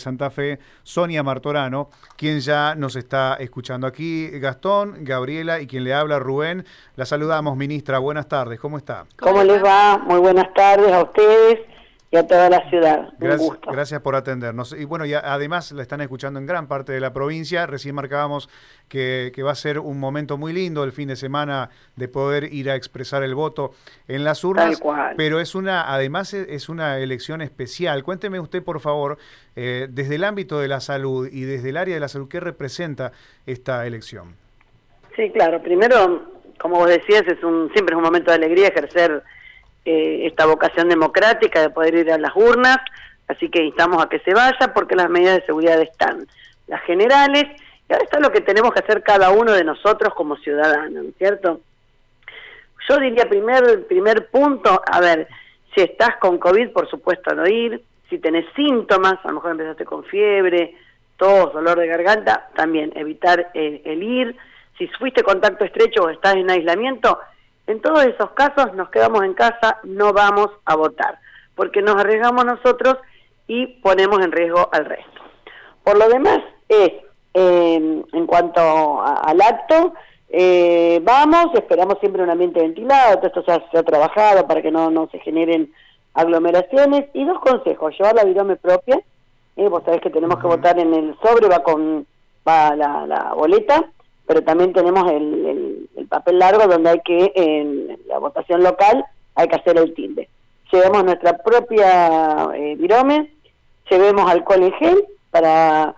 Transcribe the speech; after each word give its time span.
Santa 0.00 0.30
Fe, 0.30 0.60
Sonia 0.84 1.24
Martorano, 1.24 1.90
quien 2.16 2.38
ya 2.38 2.76
nos 2.76 2.94
está 2.94 3.34
escuchando 3.40 3.84
aquí. 3.84 4.30
Gastón, 4.38 4.98
Gabriela 5.00 5.60
y 5.60 5.66
quien 5.66 5.82
le 5.82 5.92
habla, 5.92 6.20
Rubén. 6.20 6.64
La 6.94 7.04
saludamos, 7.04 7.56
ministra. 7.56 7.98
Buenas 7.98 8.28
tardes, 8.28 8.60
¿cómo 8.60 8.78
está? 8.78 9.06
¿Cómo 9.18 9.42
les 9.42 9.60
va? 9.60 9.98
Muy 9.98 10.20
buenas 10.20 10.54
tardes 10.54 10.92
a 10.92 11.02
ustedes 11.02 11.62
y 12.10 12.16
a 12.16 12.26
toda 12.26 12.48
la 12.48 12.68
ciudad. 12.70 13.10
Gracias, 13.18 13.60
gracias 13.70 14.00
por 14.00 14.16
atendernos. 14.16 14.72
Y 14.72 14.86
bueno, 14.86 15.04
y 15.04 15.12
además 15.12 15.72
la 15.72 15.82
están 15.82 16.00
escuchando 16.00 16.40
en 16.40 16.46
gran 16.46 16.66
parte 16.66 16.92
de 16.92 17.00
la 17.00 17.12
provincia. 17.12 17.66
Recién 17.66 17.94
marcábamos 17.94 18.48
que, 18.88 19.30
va 19.44 19.52
a 19.52 19.54
ser 19.54 19.78
un 19.78 20.00
momento 20.00 20.38
muy 20.38 20.54
lindo 20.54 20.84
el 20.84 20.92
fin 20.92 21.08
de 21.08 21.16
semana 21.16 21.68
de 21.96 22.08
poder 22.08 22.52
ir 22.52 22.70
a 22.70 22.76
expresar 22.76 23.22
el 23.22 23.34
voto 23.34 23.72
en 24.08 24.24
las 24.24 24.42
urnas. 24.42 24.80
Pero 25.18 25.38
es 25.38 25.54
una, 25.54 25.92
además 25.92 26.32
es 26.32 26.70
una 26.70 26.98
elección 26.98 27.42
especial. 27.42 28.02
Cuénteme 28.02 28.40
usted, 28.40 28.62
por 28.62 28.80
favor, 28.80 29.18
eh, 29.54 29.86
desde 29.90 30.14
el 30.14 30.24
ámbito 30.24 30.60
de 30.60 30.68
la 30.68 30.80
salud 30.80 31.28
y 31.30 31.42
desde 31.42 31.68
el 31.70 31.76
área 31.76 31.94
de 31.94 32.00
la 32.00 32.08
salud, 32.08 32.28
¿qué 32.28 32.40
representa 32.40 33.12
esta 33.44 33.86
elección? 33.86 34.34
Sí, 35.14 35.30
claro. 35.30 35.60
Primero, 35.62 36.38
como 36.58 36.76
vos 36.76 36.88
decías, 36.88 37.24
es 37.26 37.42
un, 37.44 37.70
siempre 37.74 37.92
es 37.92 37.98
un 37.98 38.04
momento 38.04 38.30
de 38.30 38.36
alegría 38.36 38.68
ejercer 38.68 39.22
eh, 39.90 40.26
esta 40.26 40.44
vocación 40.44 40.90
democrática 40.90 41.62
de 41.62 41.70
poder 41.70 41.94
ir 41.94 42.12
a 42.12 42.18
las 42.18 42.36
urnas, 42.36 42.76
así 43.26 43.48
que 43.48 43.64
instamos 43.64 44.04
a 44.04 44.08
que 44.10 44.18
se 44.18 44.34
vaya 44.34 44.74
porque 44.74 44.94
las 44.94 45.08
medidas 45.08 45.36
de 45.36 45.46
seguridad 45.46 45.80
están, 45.80 46.26
las 46.66 46.82
generales, 46.82 47.44
y 47.88 47.92
ahora 47.94 48.04
está 48.04 48.20
lo 48.20 48.30
que 48.30 48.42
tenemos 48.42 48.70
que 48.74 48.80
hacer 48.80 49.02
cada 49.02 49.30
uno 49.30 49.52
de 49.52 49.64
nosotros 49.64 50.12
como 50.12 50.36
ciudadanos, 50.36 51.06
¿cierto? 51.16 51.60
Yo 52.86 52.98
diría 52.98 53.30
primer, 53.30 53.86
primer 53.86 54.26
punto, 54.26 54.82
a 54.84 55.00
ver, 55.00 55.26
si 55.74 55.80
estás 55.80 56.16
con 56.20 56.36
COVID, 56.36 56.68
por 56.72 56.86
supuesto 56.90 57.34
no 57.34 57.46
ir, 57.48 57.82
si 58.10 58.18
tenés 58.18 58.44
síntomas, 58.54 59.14
a 59.24 59.28
lo 59.28 59.36
mejor 59.36 59.52
empezaste 59.52 59.86
con 59.86 60.04
fiebre, 60.04 60.74
tos, 61.16 61.54
dolor 61.54 61.78
de 61.78 61.86
garganta, 61.86 62.50
también 62.54 62.92
evitar 62.94 63.52
eh, 63.54 63.80
el 63.86 64.02
ir, 64.02 64.36
si 64.76 64.86
fuiste 64.88 65.22
contacto 65.22 65.64
estrecho 65.64 66.02
o 66.02 66.10
estás 66.10 66.34
en 66.34 66.50
aislamiento, 66.50 67.18
en 67.68 67.80
todos 67.80 68.04
esos 68.04 68.30
casos 68.30 68.74
nos 68.74 68.88
quedamos 68.88 69.22
en 69.22 69.34
casa, 69.34 69.78
no 69.84 70.12
vamos 70.12 70.48
a 70.64 70.74
votar, 70.74 71.18
porque 71.54 71.82
nos 71.82 71.96
arriesgamos 71.96 72.44
nosotros 72.44 72.96
y 73.46 73.66
ponemos 73.82 74.20
en 74.20 74.32
riesgo 74.32 74.68
al 74.72 74.86
resto. 74.86 75.20
Por 75.84 75.98
lo 75.98 76.08
demás, 76.08 76.40
es 76.68 76.92
em, 77.34 78.02
en 78.12 78.26
cuanto 78.26 79.02
al 79.02 79.40
acto, 79.40 79.92
eh, 80.30 81.00
vamos, 81.02 81.54
esperamos 81.54 81.98
siempre 82.00 82.22
un 82.22 82.30
ambiente 82.30 82.60
ventilado, 82.60 83.16
todo 83.16 83.26
esto 83.26 83.44
se 83.70 83.78
ha, 83.78 83.82
trabajado 83.82 84.46
para 84.46 84.62
que 84.62 84.70
no, 84.70 84.90
no 84.90 85.08
se 85.10 85.18
generen 85.20 85.72
aglomeraciones. 86.14 87.06
Y 87.12 87.24
dos 87.24 87.38
consejos, 87.40 87.94
llevar 87.98 88.14
la 88.14 88.24
virome 88.24 88.56
propia, 88.56 89.00
eh, 89.56 89.68
vos 89.68 89.82
sabés 89.84 90.00
que 90.00 90.10
tenemos 90.10 90.38
que 90.38 90.46
votar 90.46 90.78
en 90.78 90.94
el 90.94 91.16
sobre, 91.22 91.48
va 91.48 91.62
con 91.62 92.06
va 92.46 92.74
la, 92.74 93.06
la 93.06 93.34
boleta, 93.34 93.90
pero 94.26 94.42
también 94.42 94.72
tenemos 94.72 95.10
el, 95.10 95.46
papel 96.06 96.38
largo 96.38 96.66
donde 96.66 96.90
hay 96.90 97.00
que, 97.00 97.32
en 97.34 97.98
la 98.06 98.18
votación 98.18 98.62
local, 98.62 99.04
hay 99.34 99.48
que 99.48 99.56
hacer 99.56 99.78
el 99.78 99.94
tilde. 99.94 100.28
Llevemos 100.72 101.04
nuestra 101.04 101.38
propia 101.38 102.50
eh, 102.54 102.76
virome, 102.76 103.32
llevemos 103.90 104.30
alcohol 104.30 104.64
en 104.64 104.72
gel 104.74 105.04
para 105.30 105.94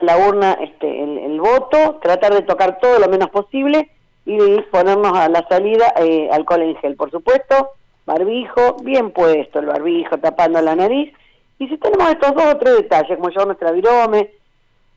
la 0.00 0.28
urna, 0.28 0.52
este, 0.60 1.02
el, 1.02 1.40
voto, 1.40 1.98
tratar 2.00 2.34
de 2.34 2.42
tocar 2.42 2.78
todo 2.78 2.98
lo 2.98 3.08
menos 3.08 3.30
posible 3.30 3.90
y 4.26 4.60
ponernos 4.70 5.16
a 5.16 5.28
la 5.28 5.46
salida 5.48 5.92
eh, 5.96 6.28
alcohol 6.32 6.62
en 6.62 6.76
gel, 6.76 6.96
por 6.96 7.10
supuesto, 7.10 7.70
barbijo, 8.06 8.76
bien 8.82 9.10
puesto 9.10 9.58
el 9.58 9.66
barbijo, 9.66 10.18
tapando 10.18 10.60
la 10.60 10.76
nariz. 10.76 11.12
Y 11.58 11.68
si 11.68 11.78
tenemos 11.78 12.10
estos 12.10 12.34
dos 12.34 12.44
o 12.44 12.56
tres 12.58 12.76
detalles, 12.76 13.16
como 13.16 13.30
llevar 13.30 13.46
nuestra 13.46 13.72
virome, 13.72 14.30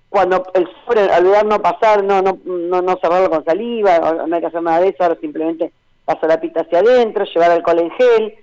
cuando 0.09 0.43
el 0.53 0.67
sobre, 0.85 1.03
olvidar 1.13 1.45
no 1.45 1.61
pasar, 1.61 2.03
no, 2.03 2.21
no, 2.21 2.39
no, 2.45 2.81
no 2.81 2.97
cerrarlo 3.01 3.29
con 3.29 3.43
saliva, 3.43 3.99
no 3.99 4.35
hay 4.35 4.41
que 4.41 4.47
hacer 4.47 4.61
nada 4.61 4.81
de 4.81 4.89
eso, 4.89 5.03
ahora 5.03 5.17
simplemente 5.19 5.71
pasar 6.05 6.29
la 6.29 6.39
pita 6.39 6.61
hacia 6.61 6.79
adentro, 6.79 7.25
llevar 7.25 7.51
alcohol 7.51 7.79
en 7.79 7.91
gel, 7.91 8.35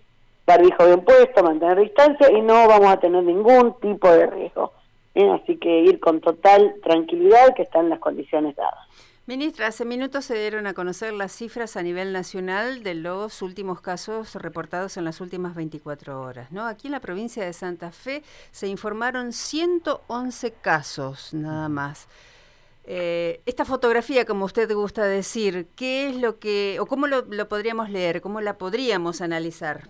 barbijo 0.46 0.84
bien 0.84 1.00
puesto, 1.02 1.42
mantener 1.42 1.80
distancia 1.80 2.30
y 2.30 2.42
no 2.42 2.68
vamos 2.68 2.88
a 2.88 3.00
tener 3.00 3.22
ningún 3.24 3.74
tipo 3.80 4.10
de 4.10 4.26
riesgo. 4.26 4.72
¿eh? 5.14 5.30
Así 5.30 5.56
que 5.56 5.80
ir 5.80 6.00
con 6.00 6.20
total 6.20 6.74
tranquilidad 6.82 7.54
que 7.54 7.62
están 7.62 7.88
las 7.88 7.98
condiciones 7.98 8.54
dadas. 8.56 8.86
Ministra, 9.26 9.68
hace 9.68 9.86
minutos 9.86 10.26
se 10.26 10.38
dieron 10.38 10.66
a 10.66 10.74
conocer 10.74 11.14
las 11.14 11.32
cifras 11.32 11.78
a 11.78 11.82
nivel 11.82 12.12
nacional 12.12 12.82
de 12.82 12.92
los 12.92 13.40
últimos 13.40 13.80
casos 13.80 14.34
reportados 14.34 14.98
en 14.98 15.06
las 15.06 15.22
últimas 15.22 15.54
24 15.54 16.20
horas. 16.20 16.52
¿no? 16.52 16.66
Aquí 16.66 16.88
en 16.88 16.92
la 16.92 17.00
provincia 17.00 17.42
de 17.42 17.54
Santa 17.54 17.90
Fe 17.90 18.22
se 18.50 18.68
informaron 18.68 19.32
111 19.32 20.52
casos 20.60 21.32
nada 21.32 21.70
más. 21.70 22.06
Eh, 22.86 23.40
esta 23.46 23.64
fotografía, 23.64 24.26
como 24.26 24.44
usted 24.44 24.70
gusta 24.74 25.04
decir, 25.04 25.68
¿qué 25.74 26.10
es 26.10 26.16
lo 26.16 26.38
que, 26.38 26.76
o 26.78 26.84
cómo 26.84 27.06
lo, 27.06 27.24
podríamos 27.48 27.88
leer, 27.88 28.20
cómo 28.20 28.42
la 28.42 28.58
podríamos 28.58 29.22
analizar? 29.22 29.84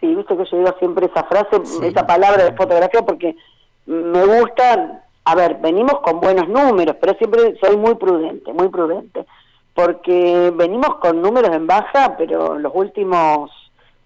Sí, 0.00 0.14
viste 0.14 0.34
que 0.34 0.44
yo 0.50 0.56
digo 0.56 0.74
siempre 0.78 1.04
esa 1.04 1.24
frase, 1.24 1.86
esa 1.86 2.06
palabra 2.06 2.44
de 2.44 2.56
fotografía, 2.56 3.02
porque 3.02 3.36
me 3.84 4.24
gusta 4.24 5.04
a 5.28 5.34
ver, 5.34 5.58
venimos 5.60 6.00
con 6.00 6.20
buenos 6.20 6.48
números, 6.48 6.96
pero 6.98 7.12
siempre 7.18 7.54
soy 7.60 7.76
muy 7.76 7.96
prudente, 7.96 8.50
muy 8.54 8.68
prudente, 8.68 9.26
porque 9.74 10.50
venimos 10.56 10.96
con 11.02 11.20
números 11.20 11.54
en 11.54 11.66
baja, 11.66 12.16
pero 12.16 12.58
los 12.58 12.72
últimos, 12.74 13.50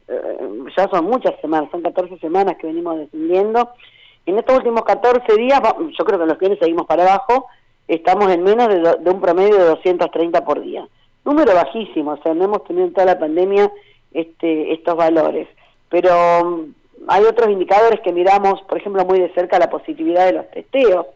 eh, 0.09 0.49
ya 0.77 0.89
son 0.89 1.05
muchas 1.05 1.41
semanas, 1.41 1.71
son 1.71 1.81
14 1.81 2.19
semanas 2.19 2.57
que 2.61 2.67
venimos 2.67 2.99
descendiendo. 2.99 3.71
En 4.27 4.37
estos 4.37 4.57
últimos 4.57 4.83
14 4.83 5.37
días, 5.37 5.61
yo 5.97 6.05
creo 6.05 6.19
que 6.19 6.27
los 6.27 6.39
bienes 6.39 6.59
seguimos 6.59 6.87
para 6.87 7.05
abajo, 7.05 7.47
estamos 7.87 8.29
en 8.33 8.43
menos 8.43 8.67
de, 8.69 9.09
un 9.09 9.21
promedio 9.21 9.59
de 9.59 9.65
230 9.67 10.45
por 10.45 10.61
día. 10.61 10.89
Número 11.25 11.55
bajísimo, 11.55 12.15
o 12.15 12.23
sea, 12.25 12.35
no 12.35 12.47
hemos 12.47 12.65
tenido 12.65 12.87
en 12.87 12.95
toda 12.95 13.07
la 13.07 13.21
pandemia 13.21 13.71
este, 14.13 14.73
estos 14.73 14.97
valores. 14.97 15.47
Pero 15.89 16.67
hay 17.09 17.25
otros 17.25 17.51
indicadores 17.51 18.01
que 18.01 18.13
miramos, 18.13 18.63
por 18.63 18.79
ejemplo, 18.79 19.05
muy 19.05 19.19
de 19.19 19.33
cerca 19.35 19.59
la 19.59 19.71
positividad 19.71 20.27
de 20.27 20.33
los 20.33 20.51
testeos, 20.51 21.07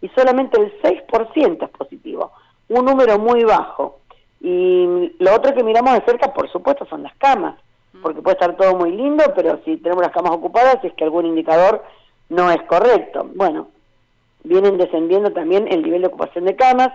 y 0.00 0.08
solamente 0.10 0.60
el 0.60 0.80
6% 0.82 1.64
es 1.64 1.70
positivo, 1.70 2.32
un 2.68 2.84
número 2.84 3.18
muy 3.18 3.44
bajo. 3.44 4.00
Y 4.40 5.14
lo 5.18 5.34
otro 5.34 5.54
que 5.54 5.62
miramos 5.62 5.94
de 5.94 6.04
cerca, 6.04 6.32
por 6.32 6.50
supuesto, 6.50 6.84
son 6.86 7.04
las 7.04 7.14
camas, 7.16 7.56
porque 8.02 8.22
puede 8.22 8.34
estar 8.34 8.56
todo 8.56 8.76
muy 8.76 8.90
lindo, 8.90 9.24
pero 9.36 9.60
si 9.64 9.76
tenemos 9.76 10.02
las 10.02 10.12
camas 10.12 10.32
ocupadas 10.32 10.82
es 10.82 10.92
que 10.94 11.04
algún 11.04 11.26
indicador 11.26 11.84
no 12.28 12.50
es 12.50 12.60
correcto. 12.62 13.30
Bueno, 13.34 13.68
vienen 14.42 14.78
descendiendo 14.78 15.30
también 15.32 15.68
el 15.70 15.82
nivel 15.82 16.00
de 16.00 16.08
ocupación 16.08 16.44
de 16.44 16.56
camas, 16.56 16.90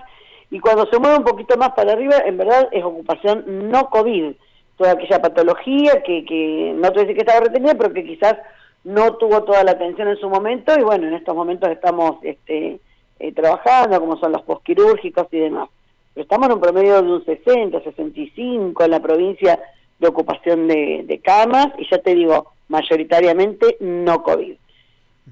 y 0.50 0.60
cuando 0.60 0.86
se 0.88 1.00
mueve 1.00 1.18
un 1.18 1.24
poquito 1.24 1.58
más 1.58 1.72
para 1.72 1.94
arriba, 1.94 2.18
en 2.26 2.38
verdad 2.38 2.70
es 2.72 2.84
ocupación 2.84 3.70
no 3.70 3.90
COVID, 3.90 4.34
toda 4.78 4.92
aquella 4.92 5.22
patología 5.22 6.04
que, 6.04 6.24
que 6.26 6.74
no 6.76 6.92
te 6.92 7.02
decir 7.02 7.16
que 7.16 7.22
estaba 7.22 7.42
retenida, 7.42 7.76
pero 7.76 7.94
que 7.94 8.06
quizás 8.06 8.38
no 8.84 9.16
tuvo 9.16 9.44
toda 9.44 9.64
la 9.64 9.72
atención 9.72 10.08
en 10.08 10.18
su 10.18 10.30
momento 10.30 10.74
y 10.80 10.84
bueno, 10.84 11.08
en 11.08 11.16
estos 11.16 11.36
momentos 11.36 11.70
estamos 11.70 12.18
este, 12.24 12.80
eh, 13.20 13.32
trabajando, 13.34 14.00
como 14.00 14.18
son 14.18 14.32
los 14.32 14.44
posquirúrgicos 14.44 15.28
y 15.32 15.40
demás. 15.40 15.70
Pero 16.14 16.24
estamos 16.24 16.48
en 16.48 16.54
un 16.54 16.62
promedio 16.62 17.02
de 17.02 17.12
un 17.12 17.26
60, 17.26 17.82
65 17.82 18.84
en 18.84 18.92
la 18.92 19.00
provincia 19.00 19.60
de 20.00 20.08
ocupación 20.08 20.68
de, 20.68 21.04
de 21.06 21.20
camas 21.20 21.68
y 21.78 21.90
ya 21.90 21.98
te 21.98 22.14
digo, 22.14 22.52
mayoritariamente 22.70 23.78
no 23.80 24.22
COVID. 24.24 24.56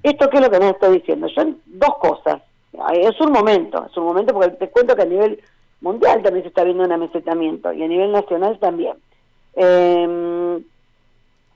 ¿Esto 0.03 0.29
qué 0.29 0.37
es 0.37 0.43
lo 0.43 0.49
que 0.49 0.59
nos 0.59 0.71
estoy 0.71 0.97
diciendo? 0.97 1.27
Yo 1.27 1.43
dos 1.65 1.97
cosas. 1.99 2.41
Es 2.93 3.19
un 3.21 3.31
momento, 3.31 3.85
es 3.89 3.95
un 3.95 4.03
momento 4.03 4.33
porque 4.33 4.49
te 4.51 4.69
cuento 4.69 4.95
que 4.95 5.03
a 5.03 5.05
nivel 5.05 5.41
mundial 5.81 6.21
también 6.21 6.43
se 6.43 6.49
está 6.49 6.63
viendo 6.63 6.83
un 6.83 6.91
amesetamiento 6.91 7.71
y 7.71 7.83
a 7.83 7.87
nivel 7.87 8.11
nacional 8.11 8.59
también. 8.59 8.95
Eh, 9.55 10.61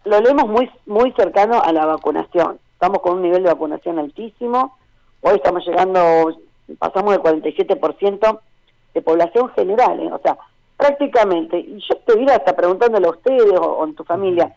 lo 0.05 0.21
leemos 0.21 0.47
muy, 0.47 0.69
muy 0.85 1.11
cercano 1.13 1.61
a 1.61 1.71
la 1.71 1.85
vacunación. 1.85 2.59
Estamos 2.73 2.99
con 2.99 3.17
un 3.17 3.21
nivel 3.23 3.43
de 3.43 3.49
vacunación 3.49 3.99
altísimo. 3.99 4.77
Hoy 5.21 5.35
estamos 5.35 5.65
llegando, 5.67 6.33
pasamos 6.77 7.11
del 7.11 7.21
47% 7.21 8.39
de 8.93 9.01
población 9.01 9.49
general, 9.49 9.99
¿eh? 9.99 10.11
o 10.11 10.19
sea, 10.19 10.37
prácticamente, 10.77 11.59
y 11.59 11.79
yo 11.79 11.97
te 12.05 12.15
diría 12.17 12.37
hasta 12.37 12.55
preguntándole 12.55 13.05
a 13.05 13.11
ustedes 13.11 13.51
o, 13.59 13.83
en 13.83 13.95
tu 13.95 14.05
familia, 14.05 14.55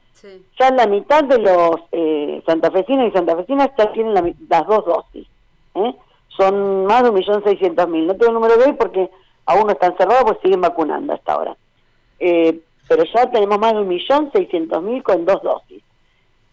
ya 0.58 0.70
la 0.70 0.86
mitad 0.86 1.24
de 1.24 1.38
los 1.38 1.80
eh, 1.90 2.40
santafesinos 2.46 3.08
y 3.08 3.10
santafesinas 3.10 3.70
ya 3.76 3.92
tienen 3.92 4.14
las 4.48 4.66
dos 4.68 4.84
dosis. 4.84 5.26
¿eh? 5.74 5.94
Son 6.28 6.86
más 6.86 7.02
de 7.02 7.10
un 7.10 7.16
millón 7.16 7.42
seiscientos 7.42 7.88
mil. 7.88 8.06
No 8.06 8.14
tengo 8.14 8.28
el 8.28 8.34
número 8.34 8.56
de 8.56 8.66
hoy 8.66 8.72
porque 8.74 9.10
aún 9.46 9.66
no 9.66 9.72
están 9.72 9.96
cerrados, 9.96 10.22
pues 10.22 10.38
siguen 10.42 10.60
vacunando 10.60 11.12
hasta 11.12 11.32
ahora. 11.32 11.56
Eh, 12.20 12.60
pero 12.94 13.04
ya 13.04 13.30
tenemos 13.30 13.58
más 13.58 13.72
de 13.72 13.80
un 13.80 13.88
millón 13.88 14.30
seiscientos 14.32 14.82
mil 14.82 15.02
con 15.02 15.24
dos 15.24 15.42
dosis. 15.42 15.82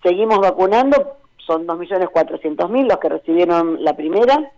Seguimos 0.02 0.40
vacunando, 0.40 1.18
son 1.38 1.68
dos 1.68 1.78
millones 1.78 2.08
cuatrocientos 2.10 2.70
mil 2.70 2.88
los 2.88 2.98
que 2.98 3.10
recibieron 3.10 3.84
la 3.84 3.94
primera. 3.94 4.50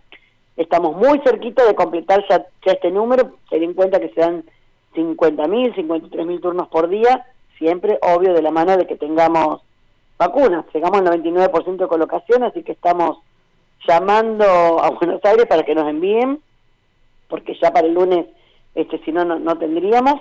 Estamos 0.56 0.96
muy 0.96 1.18
cerquita 1.24 1.64
de 1.64 1.74
completar 1.74 2.24
ya, 2.28 2.46
este 2.64 2.92
número, 2.92 3.32
ten 3.50 3.64
en 3.64 3.74
cuenta 3.74 3.98
que 3.98 4.10
se 4.10 4.20
dan 4.20 4.44
50 4.94 5.48
mil, 5.48 5.74
53 5.74 6.24
mil 6.24 6.40
turnos 6.40 6.68
por 6.68 6.88
día, 6.88 7.26
siempre 7.58 7.98
obvio 8.00 8.32
de 8.32 8.42
la 8.42 8.52
mano 8.52 8.76
de 8.76 8.86
que 8.86 8.94
tengamos 8.94 9.62
vacunas. 10.18 10.64
Llegamos 10.72 11.00
al 11.00 11.20
99% 11.20 11.76
de 11.78 11.88
colocación, 11.88 12.44
así 12.44 12.62
que 12.62 12.72
estamos 12.72 13.18
llamando 13.88 14.44
a 14.80 14.90
Buenos 14.90 15.24
Aires 15.24 15.46
para 15.46 15.64
que 15.64 15.74
nos 15.74 15.88
envíen, 15.88 16.40
porque 17.28 17.58
ya 17.60 17.72
para 17.72 17.88
el 17.88 17.94
lunes, 17.94 18.26
este, 18.76 19.00
si 19.04 19.10
no, 19.10 19.24
no 19.24 19.58
tendríamos. 19.58 20.20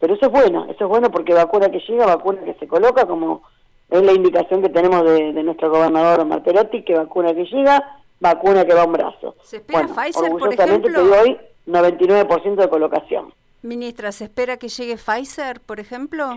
Pero 0.00 0.14
eso 0.14 0.26
es 0.26 0.32
bueno, 0.32 0.64
eso 0.64 0.84
es 0.84 0.88
bueno 0.88 1.10
porque 1.10 1.34
vacuna 1.34 1.70
que 1.70 1.78
llega, 1.80 2.06
vacuna 2.06 2.42
que 2.42 2.54
se 2.54 2.66
coloca, 2.66 3.06
como 3.06 3.42
es 3.90 4.02
la 4.02 4.12
indicación 4.12 4.62
que 4.62 4.70
tenemos 4.70 5.04
de, 5.04 5.32
nuestro 5.42 5.70
gobernador 5.70 6.24
Marterotti, 6.24 6.82
que 6.82 6.94
vacuna 6.94 7.34
que 7.34 7.44
llega, 7.44 8.00
vacuna 8.18 8.64
que 8.64 8.74
va 8.74 8.82
a 8.82 8.86
un 8.86 8.92
brazo. 8.94 9.36
¿Se 9.42 9.58
espera 9.58 9.86
Pfizer, 9.86 10.30
por 10.30 10.54
ejemplo? 10.54 10.90
te 10.90 11.20
hoy 11.20 11.38
99% 11.66 12.54
de 12.54 12.68
colocación. 12.68 13.34
Ministra, 13.62 14.10
¿se 14.10 14.24
espera 14.24 14.56
que 14.56 14.68
llegue 14.68 14.96
Pfizer, 14.96 15.60
por 15.60 15.80
ejemplo? 15.80 16.30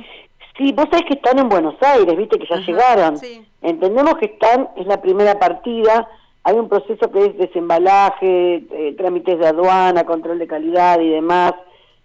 Sí, 0.58 0.74
vos 0.74 0.86
sabés 0.92 1.06
que 1.08 1.14
están 1.14 1.40
en 1.40 1.48
Buenos 1.48 1.76
Aires, 1.82 2.18
viste 2.18 2.38
que 2.38 2.46
ya 2.48 2.58
llegaron. 2.58 3.16
Entendemos 3.62 4.18
que 4.18 4.26
están, 4.26 4.70
es 4.76 4.86
la 4.88 5.02
primera 5.02 5.40
partida, 5.40 6.08
hay 6.44 6.56
un 6.56 6.68
proceso 6.68 7.10
que 7.10 7.26
es 7.28 7.38
desembalaje, 7.38 8.66
eh, 8.72 8.94
trámites 8.98 9.40
de 9.40 9.48
aduana, 9.48 10.04
control 10.04 10.38
de 10.38 10.48
calidad 10.48 11.00
y 11.00 11.10
demás 11.10 11.54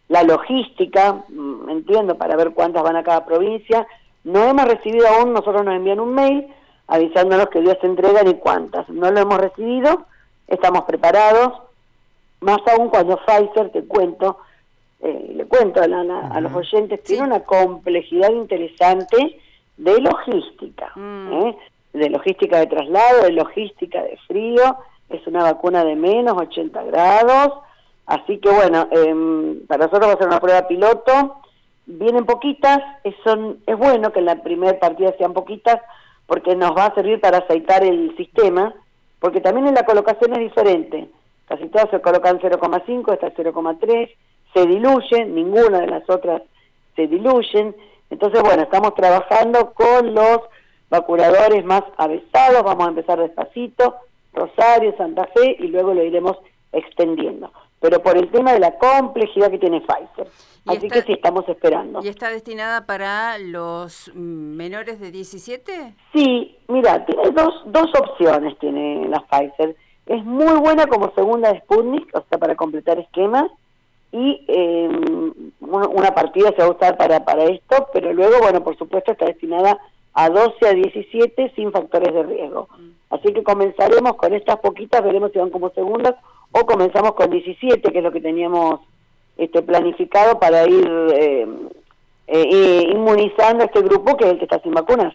la 0.09 0.23
logística, 0.23 1.25
mm, 1.29 1.69
entiendo, 1.71 2.17
para 2.17 2.37
ver 2.37 2.51
cuántas 2.51 2.83
van 2.83 2.97
a 2.97 3.03
cada 3.03 3.25
provincia. 3.25 3.87
No 4.25 4.45
hemos 4.45 4.65
recibido 4.65 5.07
aún, 5.07 5.33
nosotros 5.33 5.65
nos 5.65 5.75
envían 5.75 6.01
un 6.01 6.15
mail 6.15 6.47
avisándonos 6.87 7.49
que 7.49 7.61
días 7.61 7.79
se 7.81 7.87
entregan 7.87 8.27
y 8.29 8.35
cuántas. 8.35 8.89
No 8.89 9.11
lo 9.11 9.21
hemos 9.21 9.39
recibido, 9.39 10.07
estamos 10.47 10.83
preparados, 10.83 11.53
más 12.41 12.59
aún 12.67 12.89
cuando 12.89 13.19
Pfizer, 13.19 13.71
te 13.71 13.85
cuento, 13.85 14.39
eh, 15.01 15.33
le 15.35 15.45
cuento 15.45 15.83
a, 15.83 16.41
los 16.41 16.55
oyentes, 16.55 17.03
tiene 17.03 17.25
una 17.25 17.41
complejidad 17.41 18.31
interesante 18.31 19.39
de 19.77 20.01
logística, 20.01 20.93
mm. 20.97 21.33
¿eh? 21.33 21.59
de 21.93 22.11
logística 22.11 22.59
de 22.59 22.67
traslado, 22.67 23.23
de 23.23 23.33
logística 23.33 24.03
de 24.03 24.17
frío, 24.27 24.77
es 25.11 25.27
una 25.27 25.43
vacuna 25.43 25.85
de 25.85 25.97
menos 25.97 26.35
80 26.37 26.83
grados, 26.85 27.53
Así 28.09 28.39
que 28.39 28.49
bueno, 28.49 28.89
em, 28.91 29.67
para 29.67 29.85
nosotros 29.85 30.09
va 30.09 30.15
a 30.15 30.17
ser 30.17 30.29
una 30.29 30.41
prueba 30.41 30.67
piloto. 30.67 31.37
Vienen 31.85 32.25
poquitas, 32.25 32.79
es, 33.05 33.15
son, 33.23 33.59
es 33.67 33.77
bueno 33.77 34.13
que 34.13 34.21
en 34.21 34.25
la 34.25 34.43
primera 34.43 34.79
partida 34.79 35.15
sean 35.19 35.35
poquitas 35.35 35.79
porque 36.27 36.57
nos 36.57 36.71
va 36.71 36.87
a 36.87 36.95
servir 36.95 37.21
para 37.21 37.39
aceitar 37.39 37.85
el 37.85 38.17
sistema, 38.17 38.75
porque 39.21 39.43
también 39.43 39.69
en 39.69 39.75
la 39.75 39.85
colocación 39.85 40.33
es 40.33 40.39
diferente. 40.39 41.09
Casi 41.49 41.69
todas 41.69 41.91
se 41.91 42.01
colocan 42.01 42.41
0,5, 42.41 43.13
esta 43.13 43.31
0,3, 43.35 44.11
se 44.55 44.67
diluyen, 44.67 45.35
ninguna 45.35 45.81
de 45.81 45.87
las 45.89 46.09
otras 46.09 46.41
se 46.97 47.07
diluyen. 47.09 47.77
Entonces, 48.09 48.43
bueno, 48.43 48.63
estamos 48.63 48.95
trabajando 48.95 49.73
con 49.75 50.15
los 50.15 50.41
vaculadores 50.89 51.63
más 51.67 51.83
avesados, 51.99 52.63
vamos 52.63 52.87
a 52.87 52.91
empezar 52.91 53.19
despacito, 53.19 53.97
Rosario, 54.33 54.97
Santa 54.97 55.29
Fe, 55.35 55.57
y 55.59 55.69
luego 55.69 55.93
lo 55.93 56.03
iremos 56.03 56.39
extendiendo 56.73 57.51
pero 57.81 58.03
por 58.03 58.17
el 58.17 58.31
tema 58.31 58.53
de 58.53 58.61
la 58.61 58.77
complejidad 58.79 59.51
que 59.51 59.59
tiene 59.59 59.81
Pfizer. 59.81 60.29
Así 60.67 60.89
que 60.89 61.03
sí, 61.03 61.13
estamos 61.13 61.49
esperando. 61.49 62.01
¿Y 62.03 62.09
está 62.09 62.31
destinada 62.31 62.85
para 62.85 63.39
los 63.39 64.13
menores 64.15 65.01
de 65.01 65.11
17? 65.11 65.95
Sí, 66.13 66.59
mira, 66.69 67.07
tiene 67.07 67.31
dos, 67.31 67.63
dos 67.67 67.87
opciones, 67.99 68.59
tiene 68.59 69.09
la 69.09 69.21
Pfizer. 69.21 69.77
Es 70.07 70.25
muy 70.25 70.59
buena 70.59 70.87
como 70.87 71.13
segunda 71.15 71.53
de 71.53 71.61
Sputnik, 71.61 72.15
o 72.15 72.25
sea, 72.29 72.39
para 72.39 72.55
completar 72.55 72.99
esquemas, 72.99 73.51
y 74.11 74.45
eh, 74.49 74.89
una 75.61 76.15
partida 76.15 76.51
se 76.51 76.63
va 76.63 76.69
a 76.69 76.73
usar 76.73 76.97
para, 76.97 77.25
para 77.25 77.45
esto, 77.45 77.89
pero 77.93 78.13
luego, 78.13 78.39
bueno, 78.41 78.63
por 78.65 78.77
supuesto 78.77 79.13
está 79.13 79.27
destinada 79.27 79.79
a 80.15 80.31
12 80.31 80.67
a 80.67 80.73
17 80.73 81.53
sin 81.55 81.73
factores 81.73 82.13
de 82.13 82.23
riesgo. 82.23 82.69
Mm. 82.79 82.91
Así 83.11 83.33
que 83.33 83.43
comenzaremos 83.43 84.15
con 84.17 84.33
estas 84.35 84.59
poquitas, 84.61 85.03
veremos 85.03 85.33
si 85.33 85.39
van 85.39 85.51
como 85.51 85.71
segundas 85.71 86.15
o 86.53 86.67
comenzamos 86.67 87.13
con 87.13 87.31
17, 87.31 87.93
que 87.93 87.99
es 87.99 88.05
lo 88.05 88.13
que 88.13 88.21
teníamos 88.21 88.81
este, 89.37 89.63
planificado 89.63 90.39
para 90.39 90.67
ir 90.67 90.89
eh, 91.15 91.47
eh, 92.27 92.91
inmunizando 92.93 93.63
a 93.63 93.67
este 93.67 93.83
grupo 93.83 94.17
que 94.17 94.25
es 94.25 94.31
el 94.33 94.39
que 94.39 94.45
está 94.45 94.61
sin 94.61 94.73
vacunas. 94.73 95.15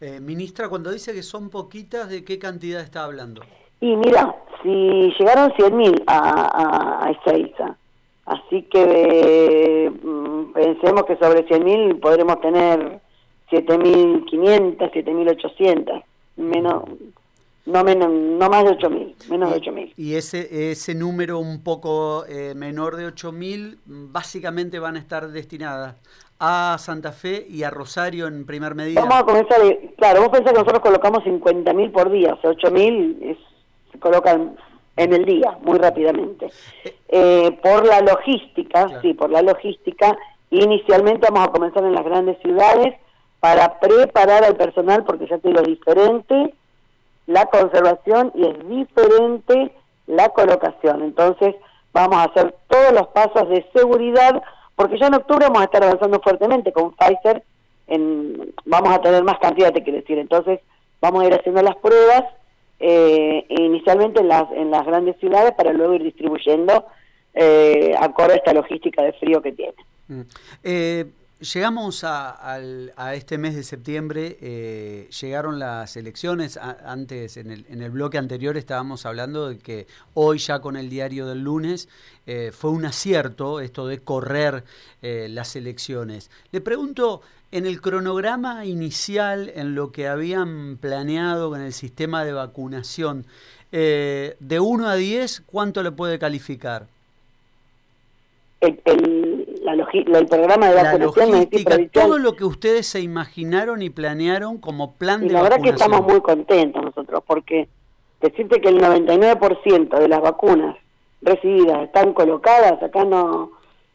Eh, 0.00 0.20
ministra, 0.20 0.68
cuando 0.68 0.90
dice 0.90 1.12
que 1.12 1.22
son 1.22 1.50
poquitas, 1.50 2.08
¿de 2.08 2.24
qué 2.24 2.38
cantidad 2.38 2.80
está 2.80 3.04
hablando? 3.04 3.42
Y 3.80 3.96
mira, 3.96 4.34
si 4.62 5.12
llegaron 5.18 5.50
100.000 5.52 6.04
a, 6.06 6.18
a, 6.18 7.06
a 7.06 7.10
Ezeiza, 7.10 7.76
así 8.26 8.62
que 8.62 9.90
mm, 10.02 10.52
pensemos 10.52 11.04
que 11.04 11.16
sobre 11.16 11.46
100.000 11.46 12.00
podremos 12.00 12.40
tener 12.40 13.00
7.500, 13.50 14.92
7.800, 14.92 16.02
menos 16.36 16.84
no 17.68 17.84
menos 17.84 18.10
no 18.10 18.48
más 18.48 18.64
de 18.64 18.70
8000 18.70 19.16
menos 19.28 19.50
de 19.50 19.56
8000 19.56 19.94
y 19.96 20.14
ese 20.14 20.70
ese 20.70 20.94
número 20.94 21.38
un 21.38 21.62
poco 21.62 22.24
eh, 22.26 22.54
menor 22.54 22.96
de 22.96 23.06
8000 23.06 23.78
básicamente 23.84 24.78
van 24.78 24.96
a 24.96 24.98
estar 24.98 25.28
destinadas 25.28 25.96
a 26.40 26.76
Santa 26.78 27.12
Fe 27.12 27.46
y 27.48 27.64
a 27.64 27.70
Rosario 27.70 28.28
en 28.28 28.46
primer 28.46 28.76
medida. 28.76 29.00
Vamos 29.00 29.18
a 29.18 29.24
comenzar 29.24 29.58
claro 29.96 30.22
vos 30.22 30.30
pensás 30.30 30.52
que 30.52 30.58
nosotros 30.58 30.80
colocamos 30.80 31.24
50.000 31.24 31.92
por 31.92 32.10
día 32.10 32.34
o 32.34 32.40
sea 32.40 32.50
8000 32.50 33.38
se 33.92 33.98
colocan 33.98 34.56
en 34.96 35.12
el 35.12 35.24
día 35.24 35.58
muy 35.62 35.78
rápidamente. 35.78 36.46
Eh. 36.84 36.94
Eh, 37.08 37.58
por 37.62 37.86
la 37.86 38.00
logística 38.00 39.00
sí 39.02 39.12
por 39.12 39.30
la 39.30 39.42
logística 39.42 40.16
inicialmente 40.50 41.26
vamos 41.30 41.48
a 41.48 41.52
comenzar 41.52 41.84
en 41.84 41.94
las 41.94 42.04
grandes 42.04 42.38
ciudades 42.40 42.94
para 43.40 43.78
preparar 43.78 44.42
al 44.44 44.56
personal 44.56 45.04
porque 45.04 45.26
ya 45.26 45.38
te 45.38 45.48
digo 45.48 45.60
diferente 45.62 46.54
la 47.28 47.44
conservación 47.46 48.32
y 48.34 48.46
es 48.46 48.68
diferente 48.68 49.70
la 50.06 50.30
colocación. 50.30 51.02
Entonces 51.02 51.54
vamos 51.92 52.16
a 52.16 52.24
hacer 52.24 52.54
todos 52.68 52.92
los 52.92 53.08
pasos 53.08 53.48
de 53.50 53.64
seguridad 53.74 54.42
porque 54.74 54.98
ya 54.98 55.08
en 55.08 55.14
octubre 55.14 55.44
vamos 55.46 55.60
a 55.60 55.64
estar 55.64 55.84
avanzando 55.84 56.20
fuertemente 56.20 56.72
con 56.72 56.94
Pfizer, 56.94 57.42
en, 57.86 58.54
vamos 58.64 58.92
a 58.92 59.00
tener 59.00 59.22
más 59.24 59.38
cantidad, 59.40 59.72
te 59.72 59.82
quiero 59.82 60.00
decir. 60.00 60.18
Entonces 60.18 60.60
vamos 61.00 61.22
a 61.22 61.26
ir 61.26 61.34
haciendo 61.34 61.62
las 61.62 61.76
pruebas 61.76 62.24
eh, 62.80 63.44
inicialmente 63.48 64.20
en 64.20 64.28
las, 64.28 64.50
en 64.52 64.70
las 64.70 64.86
grandes 64.86 65.16
ciudades 65.18 65.52
para 65.52 65.72
luego 65.72 65.94
ir 65.94 66.04
distribuyendo 66.04 66.86
eh, 67.34 67.94
acorde 68.00 68.34
a 68.34 68.36
esta 68.36 68.54
logística 68.54 69.02
de 69.02 69.12
frío 69.12 69.42
que 69.42 69.52
tiene. 69.52 69.74
Mm. 70.08 70.20
Eh, 70.64 71.04
Llegamos 71.40 72.02
a, 72.02 72.58
este 73.14 73.38
mes 73.38 73.54
de 73.54 73.62
septiembre, 73.62 74.38
eh, 74.40 75.08
llegaron 75.20 75.60
las 75.60 75.96
elecciones, 75.96 76.56
antes 76.56 77.36
en 77.36 77.52
el, 77.52 77.90
bloque 77.90 78.18
anterior 78.18 78.56
estábamos 78.56 79.06
hablando 79.06 79.48
de 79.48 79.58
que 79.58 79.86
hoy 80.14 80.38
ya 80.38 80.58
con 80.58 80.76
el 80.76 80.90
diario 80.90 81.28
del 81.28 81.44
lunes 81.44 81.88
eh, 82.26 82.50
fue 82.52 82.72
un 82.72 82.84
acierto 82.84 83.60
esto 83.60 83.86
de 83.86 84.00
correr 84.00 84.64
eh, 85.00 85.28
las 85.30 85.54
elecciones. 85.54 86.28
Le 86.50 86.60
pregunto, 86.60 87.22
en 87.52 87.66
el 87.66 87.80
cronograma 87.80 88.66
inicial, 88.66 89.52
en 89.54 89.76
lo 89.76 89.92
que 89.92 90.08
habían 90.08 90.76
planeado 90.76 91.50
con 91.50 91.60
el 91.60 91.72
sistema 91.72 92.24
de 92.24 92.32
vacunación, 92.32 93.26
de 93.70 94.60
1 94.60 94.88
a 94.88 94.96
10, 94.96 95.42
¿cuánto 95.46 95.84
le 95.84 95.92
puede 95.92 96.18
calificar? 96.18 96.88
El 98.60 98.76
programa 100.28 100.68
de 100.68 100.74
vacunación. 100.74 101.90
todo 101.92 102.18
lo 102.18 102.34
que 102.34 102.44
ustedes 102.44 102.86
se 102.86 103.00
imaginaron 103.00 103.82
y 103.82 103.90
planearon 103.90 104.58
como 104.58 104.92
plan 104.92 105.20
de 105.20 105.32
la 105.32 105.42
vacunación. 105.42 105.42
La 105.42 105.42
verdad 105.42 105.62
que 105.62 105.70
estamos 105.70 106.12
muy 106.12 106.20
contentos 106.20 106.82
nosotros, 106.82 107.22
porque 107.26 107.68
decirte 108.20 108.60
que 108.60 108.68
el 108.68 108.80
99% 108.80 109.98
de 109.98 110.08
las 110.08 110.20
vacunas 110.20 110.76
recibidas 111.22 111.82
están 111.82 112.12
colocadas, 112.12 112.82
acá 112.82 113.04
no, 113.04 113.50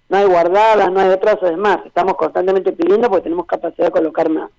no 0.09 0.17
hay 0.17 0.25
guardadas, 0.25 0.91
no 0.91 0.99
hay 0.99 1.09
retrasos, 1.09 1.49
es 1.49 1.57
más, 1.57 1.85
estamos 1.85 2.15
constantemente 2.15 2.71
pidiendo 2.71 3.09
porque 3.09 3.23
tenemos 3.23 3.45
capacidad 3.45 3.87
de 3.87 3.91
colocar 3.91 4.29
más. 4.29 4.51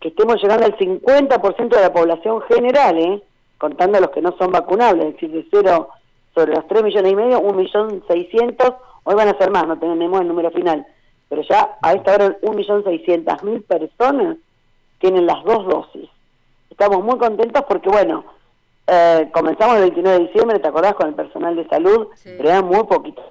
Que 0.00 0.08
estemos 0.08 0.40
llegando 0.42 0.66
al 0.66 0.76
50% 0.76 1.68
de 1.68 1.82
la 1.82 1.92
población 1.92 2.42
general, 2.42 2.98
¿eh? 2.98 3.22
contando 3.58 3.98
a 3.98 4.00
los 4.02 4.10
que 4.10 4.20
no 4.20 4.36
son 4.36 4.52
vacunables, 4.52 5.06
es 5.06 5.12
decir, 5.14 5.32
de 5.32 5.46
cero 5.50 5.88
sobre 6.34 6.54
los 6.54 6.66
3 6.66 6.82
millones 6.82 7.12
y 7.12 7.16
medio, 7.16 7.40
1 7.40 7.52
millón 7.52 8.02
600 8.08 8.74
Hoy 9.04 9.14
van 9.14 9.28
a 9.28 9.38
ser 9.38 9.50
más, 9.50 9.66
no 9.66 9.78
tenemos 9.78 10.20
el 10.20 10.28
número 10.28 10.50
final, 10.50 10.86
pero 11.28 11.42
ya 11.42 11.76
a 11.82 11.92
esta 11.92 12.14
hora 12.14 12.40
1.600.000 12.40 13.66
personas 13.66 14.36
tienen 14.98 15.26
las 15.26 15.42
dos 15.44 15.66
dosis. 15.66 16.08
Estamos 16.70 17.04
muy 17.04 17.18
contentos 17.18 17.62
porque, 17.68 17.88
bueno, 17.88 18.24
eh, 18.86 19.28
comenzamos 19.32 19.76
el 19.76 19.82
29 19.82 20.18
de 20.18 20.26
diciembre, 20.26 20.58
¿te 20.58 20.68
acordás? 20.68 20.94
Con 20.94 21.08
el 21.08 21.14
personal 21.14 21.54
de 21.54 21.68
salud, 21.68 22.08
pero 22.24 22.48
eran 22.48 22.66
muy 22.66 22.84
poquitos. 22.84 23.24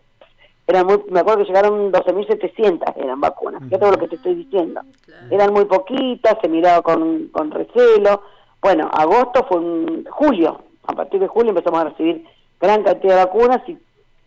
Eran 0.66 0.86
muy, 0.86 1.04
me 1.10 1.20
acuerdo 1.20 1.40
que 1.40 1.48
llegaron 1.50 1.92
12.700 1.92 2.94
eran 2.96 3.20
vacunas, 3.20 3.62
fíjate 3.64 3.80
todo 3.80 3.92
lo 3.92 3.98
que 3.98 4.08
te 4.08 4.16
estoy 4.16 4.36
diciendo. 4.36 4.82
Eran 5.30 5.52
muy 5.52 5.66
poquitas, 5.66 6.38
se 6.42 6.48
miraba 6.48 6.82
con, 6.82 7.28
con 7.30 7.52
recelo. 7.52 8.22
Bueno, 8.62 8.90
agosto 8.94 9.46
fue 9.50 9.58
un 9.58 10.06
julio, 10.10 10.62
a 10.88 10.94
partir 10.94 11.20
de 11.20 11.28
julio 11.28 11.50
empezamos 11.50 11.82
a 11.82 11.90
recibir 11.90 12.26
gran 12.62 12.84
cantidad 12.84 13.18
de 13.18 13.26
vacunas 13.26 13.62
y 13.68 13.78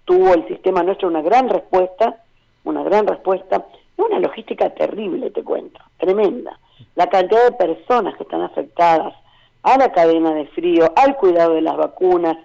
tuvo 0.06 0.32
el 0.32 0.48
sistema 0.48 0.82
nuestro 0.82 1.08
una 1.08 1.20
gran 1.20 1.50
respuesta, 1.50 2.22
una 2.64 2.82
gran 2.82 3.06
respuesta, 3.06 3.66
una 3.98 4.18
logística 4.18 4.70
terrible, 4.70 5.30
te 5.30 5.44
cuento, 5.44 5.78
tremenda. 5.98 6.58
La 6.94 7.08
cantidad 7.08 7.44
de 7.44 7.56
personas 7.56 8.16
que 8.16 8.22
están 8.22 8.40
afectadas 8.40 9.12
a 9.62 9.76
la 9.76 9.92
cadena 9.92 10.32
de 10.32 10.46
frío, 10.46 10.90
al 10.96 11.16
cuidado 11.16 11.54
de 11.54 11.60
las 11.60 11.76
vacunas, 11.76 12.38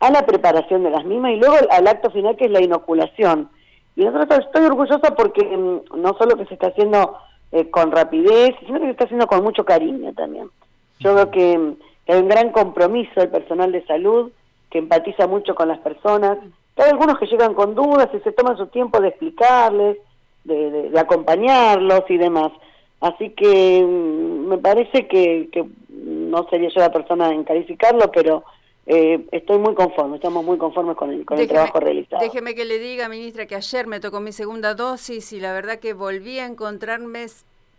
a 0.00 0.10
la 0.10 0.26
preparación 0.26 0.82
de 0.82 0.90
las 0.90 1.04
mismas 1.04 1.32
y 1.32 1.36
luego 1.36 1.56
al 1.70 1.86
acto 1.86 2.10
final 2.10 2.36
que 2.36 2.46
es 2.46 2.50
la 2.50 2.62
inoculación. 2.62 3.48
Y 3.94 4.04
nosotros 4.04 4.40
estoy 4.40 4.64
orgullosa 4.66 5.14
porque 5.14 5.42
mm, 5.44 6.00
no 6.00 6.14
solo 6.18 6.36
que 6.36 6.44
se 6.46 6.54
está 6.54 6.68
haciendo 6.68 7.16
eh, 7.52 7.70
con 7.70 7.92
rapidez, 7.92 8.54
sino 8.66 8.78
que 8.78 8.86
se 8.86 8.90
está 8.90 9.04
haciendo 9.04 9.26
con 9.26 9.42
mucho 9.42 9.64
cariño 9.64 10.12
también. 10.12 10.50
Yo 10.98 11.14
veo 11.14 11.30
que, 11.30 11.56
mm, 11.56 11.76
que 12.04 12.12
hay 12.12 12.20
un 12.20 12.28
gran 12.28 12.50
compromiso 12.50 13.20
del 13.20 13.30
personal 13.30 13.72
de 13.72 13.86
salud, 13.86 14.32
que 14.70 14.78
empatiza 14.78 15.26
mucho 15.26 15.54
con 15.54 15.68
las 15.68 15.78
personas. 15.78 16.38
Hay 16.76 16.90
algunos 16.90 17.18
que 17.18 17.26
llegan 17.26 17.54
con 17.54 17.74
dudas 17.74 18.08
y 18.14 18.20
se 18.20 18.32
toman 18.32 18.56
su 18.56 18.66
tiempo 18.66 19.00
de 19.00 19.08
explicarles, 19.08 19.98
de, 20.44 20.92
acompañarlos 20.98 22.02
y 22.08 22.18
demás. 22.18 22.52
Así 23.00 23.30
que 23.30 23.82
mm, 23.82 24.48
me 24.48 24.58
parece 24.58 25.06
que, 25.06 25.48
que 25.50 25.64
no 25.88 26.46
sería 26.48 26.68
yo 26.68 26.80
la 26.80 26.92
persona 26.92 27.32
en 27.32 27.44
calificarlo, 27.44 28.10
pero 28.10 28.44
eh, 28.86 29.26
estoy 29.32 29.58
muy 29.58 29.74
conforme, 29.74 30.16
estamos 30.16 30.44
muy 30.44 30.58
conformes 30.58 30.96
con 30.96 31.10
el, 31.12 31.24
con 31.24 31.38
el 31.38 31.48
trabajo 31.48 31.80
realizado. 31.80 32.22
Déjeme 32.22 32.54
que 32.54 32.64
le 32.64 32.78
diga, 32.78 33.08
ministra, 33.08 33.46
que 33.46 33.56
ayer 33.56 33.86
me 33.86 33.98
tocó 33.98 34.20
mi 34.20 34.32
segunda 34.32 34.74
dosis 34.74 35.32
y 35.32 35.40
la 35.40 35.52
verdad 35.52 35.80
que 35.80 35.92
volví 35.92 36.38
a 36.38 36.46
encontrarme 36.46 37.26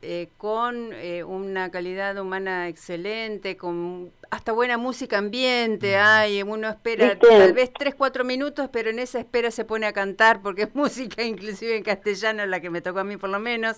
eh, 0.01 0.27
con 0.38 0.92
eh, 0.94 1.24
una 1.24 1.72
calidad 1.72 2.20
humana 2.20 2.68
excelente, 2.68 3.56
con 3.56 4.12
hasta 4.29 4.51
buena 4.51 4.77
música 4.77 5.17
ambiente 5.17 5.98
hay, 5.98 6.43
uno 6.43 6.69
espera 6.69 7.17
tal 7.19 7.53
vez 7.53 7.72
tres, 7.77 7.96
cuatro 7.96 8.24
minutos, 8.24 8.69
pero 8.72 8.89
en 8.89 9.00
esa 9.00 9.19
espera 9.19 9.51
se 9.51 9.65
pone 9.65 9.86
a 9.86 9.93
cantar 9.93 10.41
porque 10.41 10.63
es 10.63 10.75
música 10.75 11.24
inclusive 11.24 11.75
en 11.75 11.84
castellano, 11.84 12.46
la 12.46 12.60
que 12.60 12.69
me 12.69 12.81
tocó 12.81 13.00
a 13.00 13.03
mí 13.03 13.17
por 13.17 13.29
lo 13.29 13.39
menos, 13.39 13.77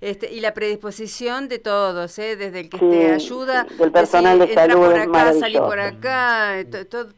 este, 0.00 0.32
y 0.32 0.40
la 0.40 0.54
predisposición 0.54 1.48
de 1.48 1.58
todos, 1.58 2.18
¿eh? 2.18 2.36
desde 2.36 2.60
el 2.60 2.68
que 2.68 2.78
te 2.78 3.12
ayuda, 3.12 3.66
del 3.78 3.92
personal 3.92 4.38
de 4.38 4.54
salud 4.54 4.76
por 4.76 4.98
acá, 4.98 5.32
salir 5.34 5.60
por 5.60 5.80
acá, 5.80 6.64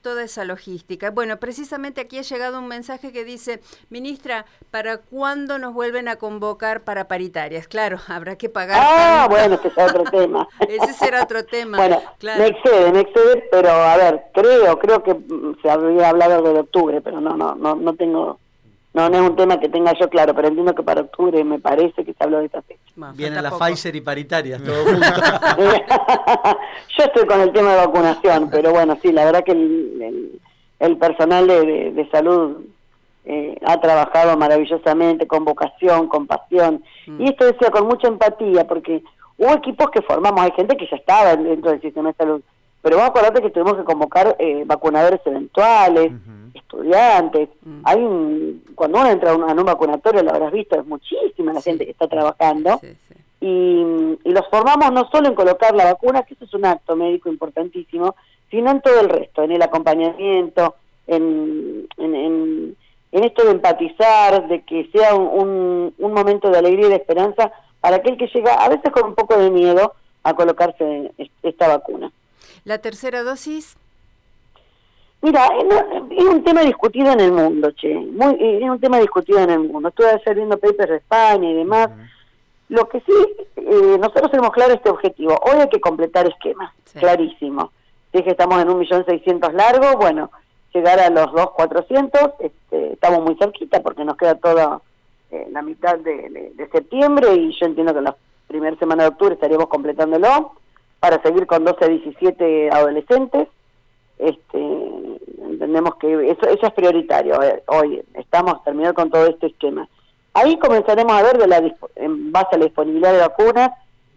toda 0.02 0.22
esa 0.22 0.44
logística. 0.44 1.10
Bueno, 1.10 1.38
precisamente 1.38 2.00
aquí 2.00 2.18
ha 2.18 2.22
llegado 2.22 2.58
un 2.58 2.68
mensaje 2.68 3.12
que 3.12 3.24
dice, 3.24 3.60
ministra, 3.90 4.46
¿para 4.70 4.98
cuándo 4.98 5.58
nos 5.58 5.74
vuelven 5.74 6.08
a 6.08 6.16
convocar 6.16 6.84
para 6.84 7.08
paritarias? 7.08 7.68
Claro, 7.68 7.98
habrá 8.08 8.36
que 8.36 8.48
pagar. 8.48 8.78
Ah, 8.80 9.26
bueno, 9.28 9.56
ese 9.56 9.68
es 9.68 9.78
otro 9.78 10.04
tema. 10.10 10.48
ese 10.68 10.92
será 10.92 11.22
otro 11.22 11.44
tema. 11.44 11.76
Bueno, 11.78 12.02
claro 12.18 12.44
me 12.92 13.00
excede, 13.00 13.48
pero 13.50 13.70
a 13.70 13.96
ver, 13.96 14.24
creo, 14.32 14.78
creo 14.78 15.02
que 15.02 15.16
se 15.62 15.70
había 15.70 16.08
hablado 16.08 16.42
de 16.42 16.60
octubre, 16.60 17.00
pero 17.00 17.20
no, 17.20 17.36
no, 17.36 17.54
no, 17.54 17.74
no 17.74 17.94
tengo, 17.94 18.38
no, 18.94 19.08
no 19.08 19.16
es 19.16 19.30
un 19.30 19.36
tema 19.36 19.60
que 19.60 19.68
tenga 19.68 19.92
yo 19.98 20.08
claro, 20.08 20.34
pero 20.34 20.48
entiendo 20.48 20.74
que 20.74 20.82
para 20.82 21.02
octubre 21.02 21.44
me 21.44 21.58
parece 21.58 22.04
que 22.04 22.14
se 22.14 22.24
habló 22.24 22.38
de 22.38 22.46
esa 22.46 22.62
fecha. 22.62 22.80
Viene 23.14 23.40
la 23.40 23.50
Pfizer 23.50 23.94
y 23.94 24.00
paritarias, 24.00 24.62
todo 24.62 24.84
yo 26.98 27.04
estoy 27.04 27.26
con 27.26 27.40
el 27.40 27.52
tema 27.52 27.72
de 27.72 27.86
vacunación, 27.86 28.48
pero 28.50 28.72
bueno, 28.72 28.98
sí, 29.00 29.12
la 29.12 29.24
verdad 29.24 29.44
que 29.44 29.52
el, 29.52 30.40
el, 30.80 30.96
personal 30.96 31.46
de, 31.46 31.92
de, 31.92 32.10
salud 32.10 32.56
eh, 33.24 33.56
ha 33.64 33.80
trabajado 33.80 34.36
maravillosamente, 34.36 35.26
con 35.26 35.44
vocación, 35.44 36.08
con 36.08 36.26
pasión, 36.26 36.82
mm. 37.06 37.22
y 37.22 37.28
esto 37.28 37.44
decía 37.44 37.70
con 37.70 37.86
mucha 37.86 38.08
empatía, 38.08 38.66
porque 38.66 39.02
hubo 39.36 39.52
equipos 39.52 39.90
que 39.90 40.02
formamos, 40.02 40.40
hay 40.40 40.52
gente 40.52 40.76
que 40.76 40.88
ya 40.90 40.96
estaba 40.96 41.36
dentro 41.36 41.70
del 41.70 41.80
sistema 41.80 42.08
de 42.08 42.16
salud, 42.16 42.42
pero 42.82 42.96
vamos 42.96 43.08
a 43.08 43.10
acordarte 43.10 43.42
que 43.42 43.50
tuvimos 43.50 43.76
que 43.76 43.84
convocar 43.84 44.36
eh, 44.38 44.62
vacunadores 44.66 45.20
eventuales, 45.24 46.12
estudiantes. 46.54 47.48
Mm. 47.62 47.80
Hay 47.84 48.02
un, 48.02 48.64
cuando 48.74 48.98
uno 49.00 49.10
entra 49.10 49.32
a 49.32 49.36
un, 49.36 49.64
vacunatorio, 49.64 50.22
lo 50.22 50.30
habrás 50.30 50.52
visto, 50.52 50.78
es 50.78 50.86
muchísima 50.86 51.52
la 51.52 51.62
gente 51.62 51.84
que 51.84 51.90
está 51.90 52.06
trabajando. 52.06 52.80
y, 53.40 53.84
los 54.24 54.46
formamos 54.48 54.92
no 54.92 55.08
solo 55.10 55.28
en 55.28 55.34
colocar 55.34 55.74
la 55.74 55.86
vacuna, 55.86 56.22
que 56.22 56.34
eso 56.34 56.44
es 56.44 56.54
un 56.54 56.66
acto 56.66 56.94
médico 56.94 57.28
importantísimo, 57.28 58.14
sino 58.50 58.70
en 58.70 58.80
todo 58.80 59.00
el 59.00 59.08
resto, 59.08 59.42
en 59.42 59.52
el 59.52 59.62
acompañamiento, 59.62 60.74
en, 61.06 61.88
en, 61.96 62.76
esto 63.10 63.44
de 63.44 63.52
empatizar, 63.52 64.48
de 64.48 64.62
que 64.62 64.88
sea 64.92 65.14
un, 65.14 65.92
un 65.96 66.12
momento 66.12 66.50
de 66.50 66.58
alegría 66.58 66.86
y 66.86 66.90
de 66.90 66.96
esperanza 66.96 67.50
para 67.80 67.96
aquel 67.96 68.16
que 68.16 68.28
llega 68.28 68.54
a 68.54 68.68
veces 68.68 68.92
con 68.92 69.06
un 69.06 69.14
poco 69.14 69.36
de 69.38 69.50
miedo 69.50 69.94
a 70.22 70.34
colocarse 70.34 71.12
esta 71.42 71.68
vacuna. 71.68 72.12
¿La 72.68 72.76
tercera 72.76 73.22
dosis? 73.22 73.78
Mira, 75.22 75.48
es 76.10 76.24
un 76.26 76.44
tema 76.44 76.60
discutido 76.60 77.10
en 77.12 77.20
el 77.20 77.32
mundo, 77.32 77.70
che. 77.70 77.94
Muy, 77.94 78.36
es 78.38 78.68
un 78.68 78.78
tema 78.78 78.98
discutido 78.98 79.38
en 79.38 79.48
el 79.48 79.60
mundo. 79.60 79.88
Estuve 79.88 80.10
ayer 80.10 80.34
viendo 80.34 80.58
papers 80.58 80.90
de 80.90 80.96
España 80.96 81.48
y 81.48 81.54
demás. 81.54 81.88
Lo 82.68 82.86
que 82.90 83.00
sí, 83.00 83.14
eh, 83.56 83.96
nosotros 83.98 84.30
tenemos 84.30 84.52
claro 84.52 84.74
este 84.74 84.90
objetivo. 84.90 85.34
Hoy 85.44 85.60
hay 85.62 85.70
que 85.70 85.80
completar 85.80 86.28
esquemas, 86.28 86.70
clarísimo. 86.92 87.72
Si 88.12 88.18
es 88.18 88.24
que 88.24 88.32
estamos 88.32 88.60
en 88.60 88.68
un 88.68 88.80
millón 88.80 89.02
seiscientos 89.06 89.54
largo, 89.54 89.96
bueno, 89.96 90.30
llegar 90.74 91.00
a 91.00 91.08
los 91.08 91.32
dos 91.32 91.52
cuatrocientos, 91.52 92.32
este, 92.38 92.92
estamos 92.92 93.22
muy 93.22 93.34
cerquita 93.36 93.80
porque 93.80 94.04
nos 94.04 94.18
queda 94.18 94.34
toda 94.34 94.82
eh, 95.30 95.48
la 95.52 95.62
mitad 95.62 95.96
de, 96.00 96.52
de, 96.54 96.68
septiembre 96.68 97.34
y 97.34 97.58
yo 97.58 97.64
entiendo 97.64 97.94
que 97.94 98.00
en 98.00 98.04
la 98.04 98.16
primera 98.46 98.76
semana 98.76 99.04
de 99.04 99.08
octubre 99.08 99.32
estaríamos 99.32 99.68
completándolo 99.68 100.52
para 101.00 101.20
seguir 101.22 101.46
con 101.46 101.64
12 101.64 101.84
a 101.84 101.88
17 101.88 102.70
adolescentes. 102.70 103.48
Este, 104.18 104.58
entendemos 105.40 105.94
que 105.96 106.30
eso, 106.30 106.46
eso 106.48 106.66
es 106.66 106.72
prioritario. 106.72 107.38
hoy 107.66 108.02
estamos 108.14 108.62
terminando 108.64 108.94
con 108.94 109.10
todo 109.10 109.26
este 109.26 109.46
esquema. 109.46 109.88
Ahí 110.34 110.58
comenzaremos 110.58 111.12
a 111.12 111.22
ver, 111.22 111.38
de 111.38 111.46
la, 111.46 111.58
en 111.96 112.32
base 112.32 112.48
a 112.52 112.58
la 112.58 112.64
disponibilidad 112.66 113.12
de 113.12 113.20
vacunas, 113.20 113.70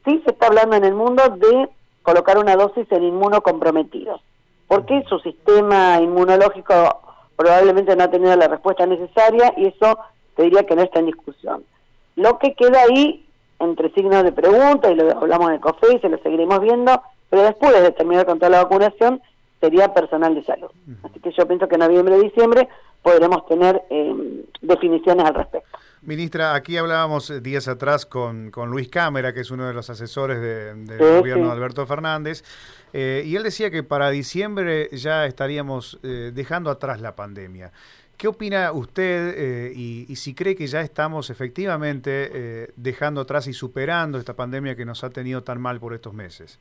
sí 0.05 0.21
se 0.25 0.31
está 0.31 0.47
hablando 0.47 0.75
en 0.75 0.85
el 0.85 0.93
mundo 0.93 1.23
de 1.29 1.69
colocar 2.03 2.37
una 2.37 2.55
dosis 2.55 2.85
en 2.91 3.03
inmunocomprometidos, 3.03 4.21
porque 4.67 5.03
su 5.07 5.19
sistema 5.19 5.99
inmunológico 6.01 6.73
probablemente 7.35 7.95
no 7.95 8.03
ha 8.03 8.11
tenido 8.11 8.35
la 8.35 8.47
respuesta 8.47 8.85
necesaria 8.85 9.53
y 9.57 9.67
eso 9.67 9.97
te 10.35 10.43
diría 10.43 10.65
que 10.65 10.75
no 10.75 10.83
está 10.83 10.99
en 10.99 11.07
discusión. 11.07 11.63
Lo 12.15 12.37
que 12.39 12.53
queda 12.53 12.81
ahí 12.81 13.25
entre 13.61 13.91
signos 13.93 14.23
de 14.23 14.31
pregunta, 14.31 14.91
y 14.91 14.95
lo 14.95 15.17
hablamos 15.17 15.51
de 15.51 15.59
COFE 15.59 15.95
y 15.95 15.99
se 15.99 16.09
lo 16.09 16.17
seguiremos 16.19 16.59
viendo, 16.59 17.01
pero 17.29 17.43
después 17.43 17.73
de 17.73 17.91
terminar 17.91 18.25
con 18.25 18.39
toda 18.39 18.49
la 18.49 18.63
vacunación, 18.63 19.21
sería 19.61 19.93
personal 19.93 20.33
de 20.35 20.43
salud. 20.43 20.71
Así 21.03 21.19
que 21.19 21.31
yo 21.31 21.47
pienso 21.47 21.67
que 21.67 21.75
en 21.75 21.81
noviembre 21.81 22.19
diciembre 22.19 22.67
podremos 23.01 23.45
tener 23.45 23.83
eh, 23.89 24.43
definiciones 24.61 25.25
al 25.25 25.35
respecto. 25.35 25.77
Ministra, 26.01 26.55
aquí 26.55 26.77
hablábamos 26.77 27.29
eh, 27.29 27.41
días 27.41 27.67
atrás 27.67 28.07
con, 28.07 28.49
con 28.49 28.71
Luis 28.71 28.89
Cámara, 28.89 29.33
que 29.33 29.41
es 29.41 29.51
uno 29.51 29.67
de 29.67 29.73
los 29.73 29.89
asesores 29.89 30.41
del 30.41 30.97
gobierno 30.97 31.45
de 31.45 31.51
Alberto 31.51 31.85
Fernández, 31.85 32.43
eh, 32.91 33.23
y 33.25 33.35
él 33.35 33.43
decía 33.43 33.69
que 33.69 33.83
para 33.83 34.09
diciembre 34.09 34.89
ya 34.91 35.25
estaríamos 35.25 35.99
dejando 36.01 36.71
atrás 36.71 36.99
la 36.99 37.15
pandemia. 37.15 37.71
¿Qué 38.21 38.27
opina 38.27 38.71
usted 38.71 39.33
eh, 39.35 39.73
y, 39.75 40.15
si 40.15 40.35
cree 40.35 40.55
que 40.55 40.67
ya 40.67 40.81
estamos 40.81 41.31
efectivamente 41.31 42.29
eh, 42.31 42.67
dejando 42.75 43.21
atrás 43.21 43.47
y 43.47 43.53
superando 43.53 44.19
esta 44.19 44.35
pandemia 44.35 44.75
que 44.75 44.85
nos 44.85 45.03
ha 45.03 45.09
tenido 45.09 45.41
tan 45.41 45.59
mal 45.59 45.79
por 45.79 45.95
estos 45.95 46.13
meses? 46.13 46.59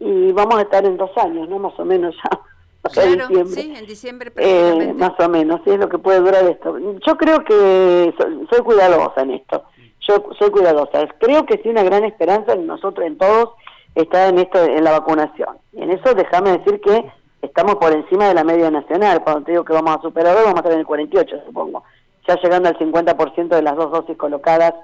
Y 0.00 0.32
vamos 0.32 0.56
a 0.56 0.62
estar 0.62 0.84
en 0.84 0.96
dos 0.96 1.16
años, 1.16 1.48
¿no? 1.48 1.60
Más 1.60 1.78
o 1.78 1.84
menos 1.84 2.16
ya. 2.16 2.40
Claro, 2.92 3.46
sí, 3.46 3.72
en 3.74 3.86
diciembre 3.86 4.32
eh, 4.36 4.92
más 4.94 5.12
o 5.18 5.28
menos, 5.28 5.60
sí 5.64 5.70
es 5.70 5.78
lo 5.78 5.88
que 5.88 5.98
puede 5.98 6.18
durar 6.18 6.44
esto. 6.44 6.76
Yo 7.06 7.16
creo 7.16 7.42
que 7.44 8.12
soy, 8.50 8.60
cuidadosa 8.62 9.22
en 9.22 9.30
esto. 9.30 9.62
Yo 10.00 10.26
soy 10.38 10.50
cuidadosa. 10.50 11.06
Creo 11.20 11.46
que 11.46 11.58
sí 11.62 11.68
una 11.68 11.84
gran 11.84 12.04
esperanza 12.04 12.52
en 12.52 12.66
nosotros, 12.66 13.06
en 13.06 13.16
todos, 13.16 13.50
está 13.94 14.28
en 14.28 14.38
esto, 14.38 14.62
en 14.62 14.82
la 14.82 14.90
vacunación. 14.90 15.56
Y 15.72 15.82
en 15.82 15.92
eso 15.92 16.14
déjame 16.14 16.58
decir 16.58 16.80
que 16.80 17.10
estamos 17.44 17.76
por 17.76 17.92
encima 17.92 18.28
de 18.28 18.34
la 18.34 18.44
media 18.44 18.70
nacional. 18.70 19.22
Cuando 19.22 19.44
te 19.44 19.52
digo 19.52 19.64
que 19.64 19.72
vamos 19.72 19.96
a 19.96 20.02
superar 20.02 20.34
vamos 20.34 20.54
a 20.54 20.58
estar 20.58 20.72
en 20.72 20.80
el 20.80 20.86
48, 20.86 21.42
supongo. 21.46 21.84
Ya 22.26 22.36
llegando 22.36 22.68
al 22.68 22.78
50% 22.78 23.48
de 23.48 23.62
las 23.62 23.76
dos 23.76 23.90
dosis 23.90 24.16
colocadas 24.16 24.74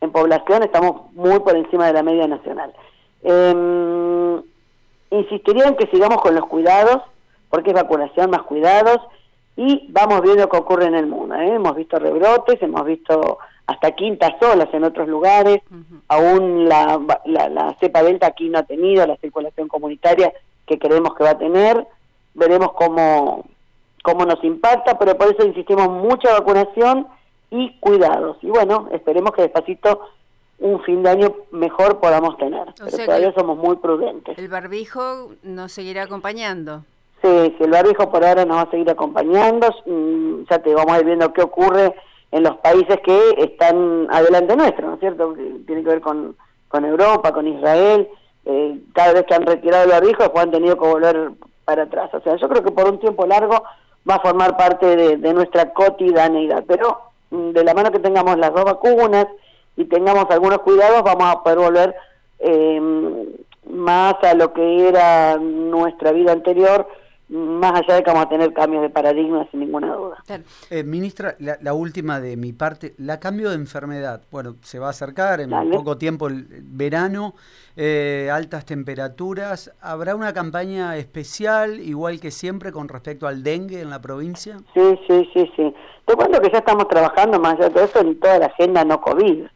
en 0.00 0.10
población, 0.10 0.62
estamos 0.62 1.12
muy 1.12 1.38
por 1.40 1.56
encima 1.56 1.86
de 1.86 1.92
la 1.92 2.02
media 2.02 2.26
nacional. 2.26 2.72
Eh, 3.22 4.40
insistiría 5.10 5.66
en 5.66 5.76
que 5.76 5.86
sigamos 5.88 6.20
con 6.20 6.34
los 6.34 6.46
cuidados, 6.46 7.02
porque 7.50 7.70
es 7.70 7.76
vacunación 7.76 8.30
más 8.30 8.42
cuidados, 8.42 8.98
y 9.56 9.86
vamos 9.90 10.20
viendo 10.22 10.48
que 10.48 10.56
ocurre 10.56 10.86
en 10.86 10.94
el 10.94 11.06
mundo. 11.06 11.34
¿eh? 11.34 11.54
Hemos 11.54 11.76
visto 11.76 11.98
rebrotes, 11.98 12.62
hemos 12.62 12.84
visto 12.84 13.38
hasta 13.66 13.92
quintas 13.92 14.32
olas 14.42 14.68
en 14.72 14.84
otros 14.84 15.08
lugares, 15.08 15.60
aún 16.08 16.68
la, 16.68 17.00
la, 17.24 17.48
la 17.48 17.76
cepa 17.80 18.02
delta 18.02 18.28
aquí 18.28 18.48
no 18.48 18.58
ha 18.58 18.62
tenido 18.62 19.04
la 19.06 19.16
circulación 19.16 19.66
comunitaria 19.66 20.32
que 20.66 20.78
creemos 20.78 21.14
que 21.14 21.24
va 21.24 21.30
a 21.30 21.38
tener 21.38 21.86
veremos 22.36 22.72
cómo, 22.72 23.44
cómo 24.02 24.24
nos 24.24 24.42
impacta, 24.44 24.98
pero 24.98 25.16
por 25.16 25.34
eso 25.34 25.46
insistimos 25.46 25.88
mucha 25.88 26.32
vacunación 26.32 27.08
y 27.50 27.78
cuidados. 27.80 28.36
Y 28.42 28.48
bueno, 28.48 28.88
esperemos 28.92 29.32
que 29.32 29.42
despacito 29.42 30.00
un 30.58 30.82
fin 30.82 31.02
de 31.02 31.10
año 31.10 31.34
mejor 31.50 32.00
podamos 32.00 32.36
tener. 32.38 32.66
pero 32.78 33.04
todavía 33.04 33.32
somos 33.34 33.58
muy 33.58 33.76
prudentes. 33.76 34.38
¿El 34.38 34.48
barbijo 34.48 35.32
nos 35.42 35.72
seguirá 35.72 36.04
acompañando? 36.04 36.84
Sí, 37.22 37.54
sí, 37.58 37.64
el 37.64 37.70
barbijo 37.70 38.10
por 38.10 38.24
ahora 38.24 38.44
nos 38.44 38.58
va 38.58 38.62
a 38.62 38.70
seguir 38.70 38.88
acompañando. 38.90 39.68
Mm, 39.84 40.44
ya 40.48 40.58
te 40.58 40.74
vamos 40.74 40.92
a 40.92 41.00
ir 41.00 41.06
viendo 41.06 41.32
qué 41.32 41.42
ocurre 41.42 41.94
en 42.30 42.42
los 42.42 42.56
países 42.58 42.98
que 43.04 43.34
están 43.38 44.06
adelante 44.10 44.56
nuestro, 44.56 44.86
¿no 44.88 44.94
es 44.94 45.00
cierto? 45.00 45.34
Tiene 45.66 45.82
que 45.82 45.88
ver 45.88 46.00
con, 46.00 46.36
con 46.68 46.84
Europa, 46.84 47.32
con 47.32 47.46
Israel 47.46 48.08
eh, 48.46 48.78
cada 48.94 49.12
vez 49.12 49.24
que 49.26 49.34
han 49.34 49.44
retirado 49.44 49.86
los 49.86 50.08
hijos 50.08 50.28
pues 50.28 50.44
han 50.44 50.52
tenido 50.52 50.78
que 50.78 50.86
volver 50.86 51.32
para 51.66 51.82
atrás. 51.82 52.08
O 52.14 52.20
sea, 52.20 52.36
yo 52.36 52.48
creo 52.48 52.62
que 52.62 52.70
por 52.70 52.88
un 52.88 52.98
tiempo 52.98 53.26
largo 53.26 53.62
va 54.08 54.14
a 54.14 54.20
formar 54.20 54.56
parte 54.56 54.96
de, 54.96 55.34
nuestra 55.34 55.74
cotidianeidad, 55.74 56.64
pero 56.66 57.00
mm, 57.30 57.50
de 57.50 57.64
la 57.64 57.74
mano 57.74 57.90
que 57.90 57.98
tengamos 57.98 58.38
las 58.38 58.54
dos 58.54 58.64
vacunas 58.64 59.26
y 59.76 59.84
tengamos 59.84 60.24
algunos 60.30 60.60
cuidados, 60.60 61.02
vamos 61.02 61.26
a 61.26 61.42
poder 61.42 61.58
volver 61.58 61.94
eh, 62.38 62.80
más 63.68 64.14
a 64.22 64.34
lo 64.34 64.52
que 64.54 64.88
era 64.88 65.36
nuestra 65.36 66.12
vida 66.12 66.32
anterior, 66.32 66.88
más 67.28 67.72
allá 67.72 67.96
de 67.96 68.04
que 68.04 68.10
vamos 68.10 68.26
a 68.26 68.28
tener 68.28 68.52
cambios 68.52 68.82
de 68.82 68.90
paradigma 68.90 69.46
sin 69.50 69.60
ninguna 69.60 69.94
duda. 69.94 70.22
Eh, 70.70 70.84
ministra, 70.84 71.34
la, 71.38 71.74
última 71.74 72.20
de 72.20 72.36
mi 72.36 72.52
parte, 72.52 72.94
la 72.98 73.18
cambio 73.18 73.50
de 73.50 73.56
enfermedad. 73.56 74.22
Bueno, 74.30 74.56
se 74.62 74.78
va 74.78 74.88
a 74.88 74.90
acercar 74.90 75.40
en 75.40 75.50
poco 75.70 75.98
tiempo 75.98 76.28
el 76.28 76.46
verano, 76.62 77.34
eh, 77.76 78.30
altas 78.32 78.64
temperaturas. 78.64 79.72
¿Habrá 79.80 80.14
una 80.14 80.32
campaña 80.32 80.96
especial, 80.96 81.80
igual 81.80 82.20
que 82.20 82.30
siempre, 82.30 82.70
con 82.70 82.88
respecto 82.88 83.26
al 83.26 83.42
dengue 83.42 83.80
en 83.80 83.90
la 83.90 84.00
provincia? 84.00 84.58
Sí, 84.72 84.98
sí, 85.08 85.28
sí, 85.34 85.50
sí. 85.56 85.74
Te 86.04 86.14
cuento 86.14 86.40
que 86.40 86.52
ya 86.52 86.58
estamos 86.58 86.86
trabajando 86.86 87.40
más 87.40 87.54
allá 87.54 87.64
de 87.64 87.70
todo 87.70 87.84
eso 87.84 88.00
en 88.00 88.20
toda 88.20 88.38
la 88.38 88.46
agenda 88.46 88.84
no 88.84 89.00
COVID. 89.00 89.46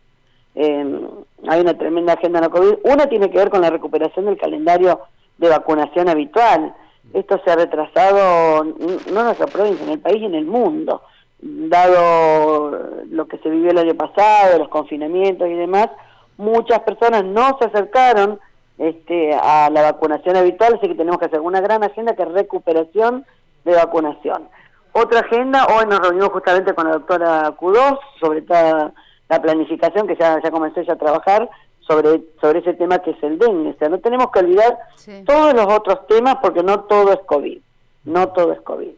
Eh, 0.56 1.08
hay 1.46 1.60
una 1.60 1.78
tremenda 1.78 2.14
agenda 2.14 2.40
no 2.40 2.50
COVID. 2.50 2.78
Una 2.82 3.06
tiene 3.06 3.30
que 3.30 3.38
ver 3.38 3.50
con 3.50 3.60
la 3.60 3.70
recuperación 3.70 4.24
del 4.24 4.36
calendario 4.36 5.02
de 5.38 5.48
vacunación 5.48 6.08
habitual 6.08 6.74
esto 7.12 7.40
se 7.44 7.50
ha 7.50 7.56
retrasado, 7.56 8.64
no 8.64 9.20
en 9.20 9.24
nuestra 9.24 9.46
provincia, 9.46 9.84
en 9.84 9.92
el 9.92 9.98
país 10.00 10.22
y 10.22 10.26
en 10.26 10.34
el 10.34 10.46
mundo, 10.46 11.02
dado 11.40 12.70
lo 13.10 13.26
que 13.26 13.38
se 13.38 13.48
vivió 13.48 13.70
el 13.70 13.78
año 13.78 13.94
pasado, 13.94 14.58
los 14.58 14.68
confinamientos 14.68 15.48
y 15.48 15.54
demás, 15.54 15.88
muchas 16.36 16.80
personas 16.80 17.24
no 17.24 17.56
se 17.58 17.66
acercaron 17.66 18.38
este, 18.78 19.34
a 19.34 19.68
la 19.70 19.82
vacunación 19.82 20.36
habitual, 20.36 20.74
así 20.74 20.88
que 20.88 20.94
tenemos 20.94 21.18
que 21.18 21.26
hacer 21.26 21.40
una 21.40 21.60
gran 21.60 21.82
agenda 21.82 22.14
que 22.14 22.22
es 22.22 22.32
recuperación 22.32 23.26
de 23.64 23.74
vacunación. 23.74 24.48
Otra 24.92 25.20
agenda, 25.20 25.66
hoy 25.66 25.86
nos 25.86 26.00
reunimos 26.00 26.30
justamente 26.30 26.74
con 26.74 26.86
la 26.86 26.94
doctora 26.94 27.56
Q2 27.56 27.98
sobre 28.20 28.42
toda 28.42 28.92
la 29.28 29.42
planificación 29.42 30.06
que 30.06 30.16
ya, 30.16 30.40
ya 30.42 30.50
comencé 30.50 30.84
ya 30.84 30.94
a 30.94 30.98
trabajar, 30.98 31.48
sobre, 31.80 32.22
sobre 32.40 32.60
ese 32.60 32.74
tema 32.74 32.98
que 33.00 33.10
es 33.10 33.22
el 33.22 33.38
dengue. 33.38 33.70
O 33.70 33.78
sea, 33.78 33.88
no 33.88 33.98
tenemos 33.98 34.30
que 34.30 34.40
olvidar 34.40 34.78
todos 35.26 35.54
los 35.54 35.66
otros 35.66 36.06
temas 36.06 36.36
porque 36.40 36.62
no 36.62 36.80
todo 36.80 37.12
es 37.12 37.20
COVID. 37.26 37.58
No 38.04 38.28
todo 38.28 38.52
es 38.52 38.60
COVID. 38.60 38.90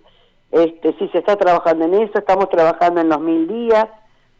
Este, 0.53 0.93
sí, 0.99 1.09
se 1.09 1.19
está 1.19 1.37
trabajando 1.37 1.87
en 1.87 1.95
eso, 1.95 2.19
estamos 2.19 2.51
trabajando 2.51 3.01
en 3.01 3.09
los 3.09 3.21
mil 3.21 3.49
días, 3.49 3.89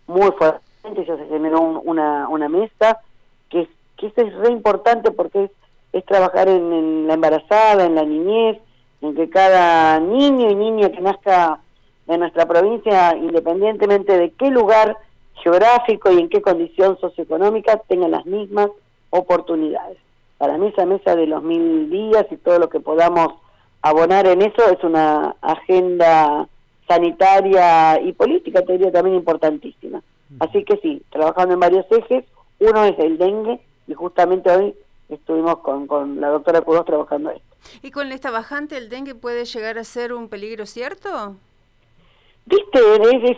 muy 0.06 0.30
fuertemente, 0.32 1.06
ya 1.06 1.16
se 1.16 1.26
generó 1.26 1.61
una, 1.61 2.28
una 2.28 2.50
mesa, 2.50 3.00
que, 3.49 3.66
que 3.96 4.08
eso 4.08 4.20
es 4.20 4.34
re 4.34 4.52
importante 4.52 5.11
porque 5.11 5.44
es, 5.44 5.50
es 5.94 6.04
trabajar 6.04 6.49
en, 6.49 6.70
en, 6.70 7.06
la 7.06 7.14
embarazada, 7.14 7.87
en 7.87 7.94
la 7.94 8.04
niñez, 8.04 8.58
en 9.00 9.14
que 9.14 9.30
cada 9.30 10.00
niño 10.00 10.50
y 10.50 10.54
niña 10.54 10.90
que 10.90 11.00
nazca 11.00 11.61
en 12.06 12.20
nuestra 12.20 12.44
provincia, 12.44 13.16
independientemente 13.16 14.18
de 14.18 14.32
qué 14.32 14.50
lugar 14.50 14.99
geográfico 15.42 16.12
y 16.12 16.18
en 16.18 16.28
qué 16.28 16.40
condición 16.40 16.99
socioeconómica 17.00 17.78
tengan 17.88 18.11
las 18.11 18.26
mismas 18.26 18.70
oportunidades. 19.11 19.99
Para 20.38 20.58
mí 20.58 20.68
esa 20.68 20.87
mesa 20.87 21.14
de 21.14 21.26
los 21.26 21.42
mil 21.42 21.90
días 21.90 22.26
y 22.30 22.37
todo 22.37 22.58
lo 22.58 22.68
que 22.68 22.80
podamos 22.80 23.34
abonar 23.82 24.26
en 24.26 24.42
eso 24.42 24.68
es 24.70 24.82
una 24.82 25.37
agenda 25.40 26.49
sanitaria 26.88 28.00
y 28.00 28.12
política, 28.12 28.62
te 28.62 28.72
diría 28.72 28.92
también 28.92 29.16
importantísima. 29.16 30.02
Así 30.40 30.64
que 30.64 30.76
sí, 30.78 31.02
trabajando 31.11 31.54
en 31.54 31.61
varios 31.61 31.87
ejes, 31.90 32.25
uno 32.58 32.84
es 32.84 32.99
el 32.99 33.18
dengue 33.18 33.61
y 33.87 33.94
justamente 33.94 34.50
hoy 34.50 34.75
estuvimos 35.08 35.58
con, 35.58 35.87
con 35.87 36.20
la 36.20 36.28
doctora 36.28 36.62
Cudos 36.62 36.84
trabajando 36.84 37.30
esto. 37.30 37.44
¿Y 37.82 37.90
con 37.90 38.11
esta 38.12 38.30
bajante 38.30 38.76
el 38.76 38.88
dengue 38.88 39.14
puede 39.14 39.44
llegar 39.44 39.78
a 39.78 39.84
ser 39.84 40.12
un 40.12 40.28
peligro 40.28 40.66
cierto? 40.66 41.37
Viste, 42.46 42.80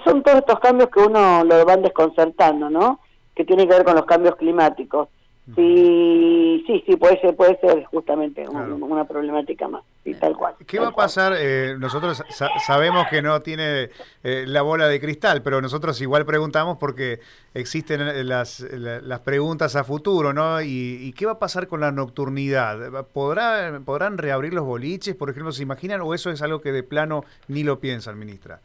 son 0.04 0.22
todos 0.22 0.38
estos 0.38 0.58
cambios 0.60 0.88
que 0.90 1.00
uno 1.00 1.44
lo 1.44 1.64
van 1.64 1.82
desconcertando, 1.82 2.70
¿no? 2.70 3.00
Que 3.34 3.44
tienen 3.44 3.68
que 3.68 3.74
ver 3.74 3.84
con 3.84 3.94
los 3.94 4.06
cambios 4.06 4.36
climáticos. 4.36 5.08
Sí, 5.54 6.64
sí, 6.66 6.82
sí, 6.86 6.96
puede 6.96 7.20
ser, 7.20 7.36
puede 7.36 7.60
ser 7.60 7.84
justamente 7.84 8.48
una 8.48 9.04
problemática 9.04 9.68
más, 9.68 9.84
y 10.02 10.14
tal 10.14 10.34
cual. 10.34 10.54
¿Qué 10.66 10.78
va 10.80 10.88
a 10.88 10.94
pasar? 10.94 11.34
Eh, 11.36 11.76
nosotros 11.78 12.22
sabemos 12.64 13.06
que 13.10 13.20
no 13.20 13.42
tiene 13.42 13.90
eh, 14.22 14.44
la 14.46 14.62
bola 14.62 14.88
de 14.88 14.98
cristal, 14.98 15.42
pero 15.42 15.60
nosotros 15.60 16.00
igual 16.00 16.24
preguntamos 16.24 16.78
porque 16.78 17.20
existen 17.52 18.00
eh, 18.00 18.24
las, 18.24 18.60
las 18.60 19.20
preguntas 19.20 19.76
a 19.76 19.84
futuro, 19.84 20.32
¿no? 20.32 20.62
Y, 20.62 20.98
y, 21.02 21.12
qué 21.12 21.26
va 21.26 21.32
a 21.32 21.38
pasar 21.38 21.68
con 21.68 21.80
la 21.80 21.92
nocturnidad? 21.92 23.04
¿Podrá, 23.12 23.82
¿Podrán 23.84 24.16
reabrir 24.16 24.54
los 24.54 24.64
boliches, 24.64 25.14
por 25.14 25.28
ejemplo, 25.28 25.52
se 25.52 25.62
imaginan, 25.62 26.00
o 26.00 26.14
eso 26.14 26.30
es 26.30 26.40
algo 26.40 26.62
que 26.62 26.72
de 26.72 26.82
plano 26.82 27.22
ni 27.48 27.64
lo 27.64 27.80
piensan, 27.80 28.18
ministra? 28.18 28.60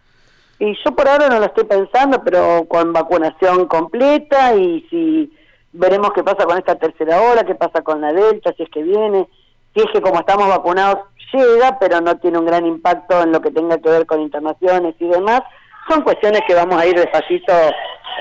Y 0.60 0.78
yo 0.84 0.92
por 0.92 1.08
ahora 1.08 1.30
no 1.30 1.40
lo 1.40 1.46
estoy 1.46 1.64
pensando, 1.64 2.22
pero 2.24 2.66
con 2.68 2.92
vacunación 2.92 3.66
completa 3.68 4.54
y 4.56 4.86
si 4.90 5.34
veremos 5.72 6.12
qué 6.14 6.24
pasa 6.24 6.46
con 6.46 6.58
esta 6.58 6.76
tercera 6.76 7.22
ola, 7.22 7.46
qué 7.46 7.56
pasa 7.56 7.82
con 7.82 8.02
la 8.02 8.12
delta, 8.12 8.54
si 8.58 8.64
es 8.64 8.70
que 8.70 8.84
viene, 8.84 9.28
si 9.74 9.80
es 9.80 9.88
que 9.94 10.02
como 10.02 10.20
estamos 10.20 10.50
vacunados 10.50 11.06
llega, 11.34 11.78
pero 11.80 12.02
no 12.02 12.18
tiene 12.18 12.40
un 12.40 12.46
gran 12.46 12.66
impacto 12.66 13.22
en 13.22 13.32
lo 13.32 13.42
que 13.42 13.52
tenga 13.52 13.78
que 13.78 13.90
ver 13.90 14.06
con 14.06 14.22
internaciones 14.22 14.96
y 15.00 15.08
demás, 15.08 15.42
son 15.88 16.02
cuestiones 16.02 16.42
que 16.48 16.56
vamos 16.56 16.80
a 16.80 16.86
ir 16.86 16.96
despacito 16.96 17.54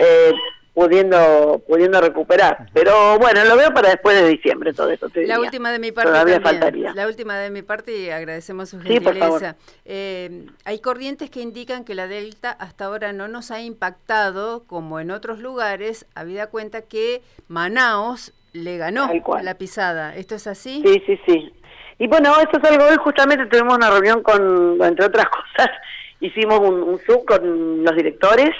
eh, 0.00 0.32
pudiendo 0.78 1.60
pudiendo 1.66 2.00
recuperar. 2.00 2.68
Pero 2.72 3.18
bueno, 3.18 3.44
lo 3.44 3.56
veo 3.56 3.74
para 3.74 3.88
después 3.88 4.14
de 4.22 4.28
diciembre 4.28 4.72
todo 4.72 4.90
eso. 4.92 5.08
la 5.12 5.40
última 5.40 5.72
de 5.72 5.80
mi 5.80 5.90
parte 5.90 6.12
Todavía 6.12 6.40
faltaría. 6.40 6.94
La 6.94 7.08
última 7.08 7.36
de 7.36 7.50
mi 7.50 7.62
parte 7.62 7.98
y 7.98 8.10
agradecemos 8.10 8.68
su 8.68 8.80
gentileza. 8.80 9.56
Eh, 9.84 10.46
hay 10.64 10.78
corrientes 10.78 11.30
que 11.30 11.40
indican 11.40 11.84
que 11.84 11.96
la 11.96 12.06
Delta 12.06 12.52
hasta 12.52 12.84
ahora 12.84 13.12
no 13.12 13.26
nos 13.26 13.50
ha 13.50 13.60
impactado 13.60 14.62
como 14.68 15.00
en 15.00 15.10
otros 15.10 15.40
lugares, 15.40 16.06
habida 16.14 16.46
cuenta 16.46 16.82
que 16.82 17.22
Manaos 17.48 18.32
le 18.52 18.78
ganó 18.78 19.10
la 19.42 19.54
pisada. 19.54 20.14
¿Esto 20.14 20.36
es 20.36 20.46
así? 20.46 20.84
Sí, 20.86 21.02
sí, 21.06 21.18
sí. 21.26 21.52
Y 21.98 22.06
bueno, 22.06 22.30
eso 22.36 22.56
es 22.56 22.70
algo, 22.70 22.84
hoy 22.84 22.96
justamente 23.02 23.46
tuvimos 23.46 23.74
una 23.74 23.90
reunión 23.90 24.22
con, 24.22 24.80
entre 24.80 25.06
otras 25.06 25.26
cosas, 25.28 25.70
hicimos 26.20 26.60
un, 26.60 26.84
un 26.84 27.00
Zoom 27.00 27.24
con 27.24 27.82
los 27.82 27.96
directores 27.96 28.50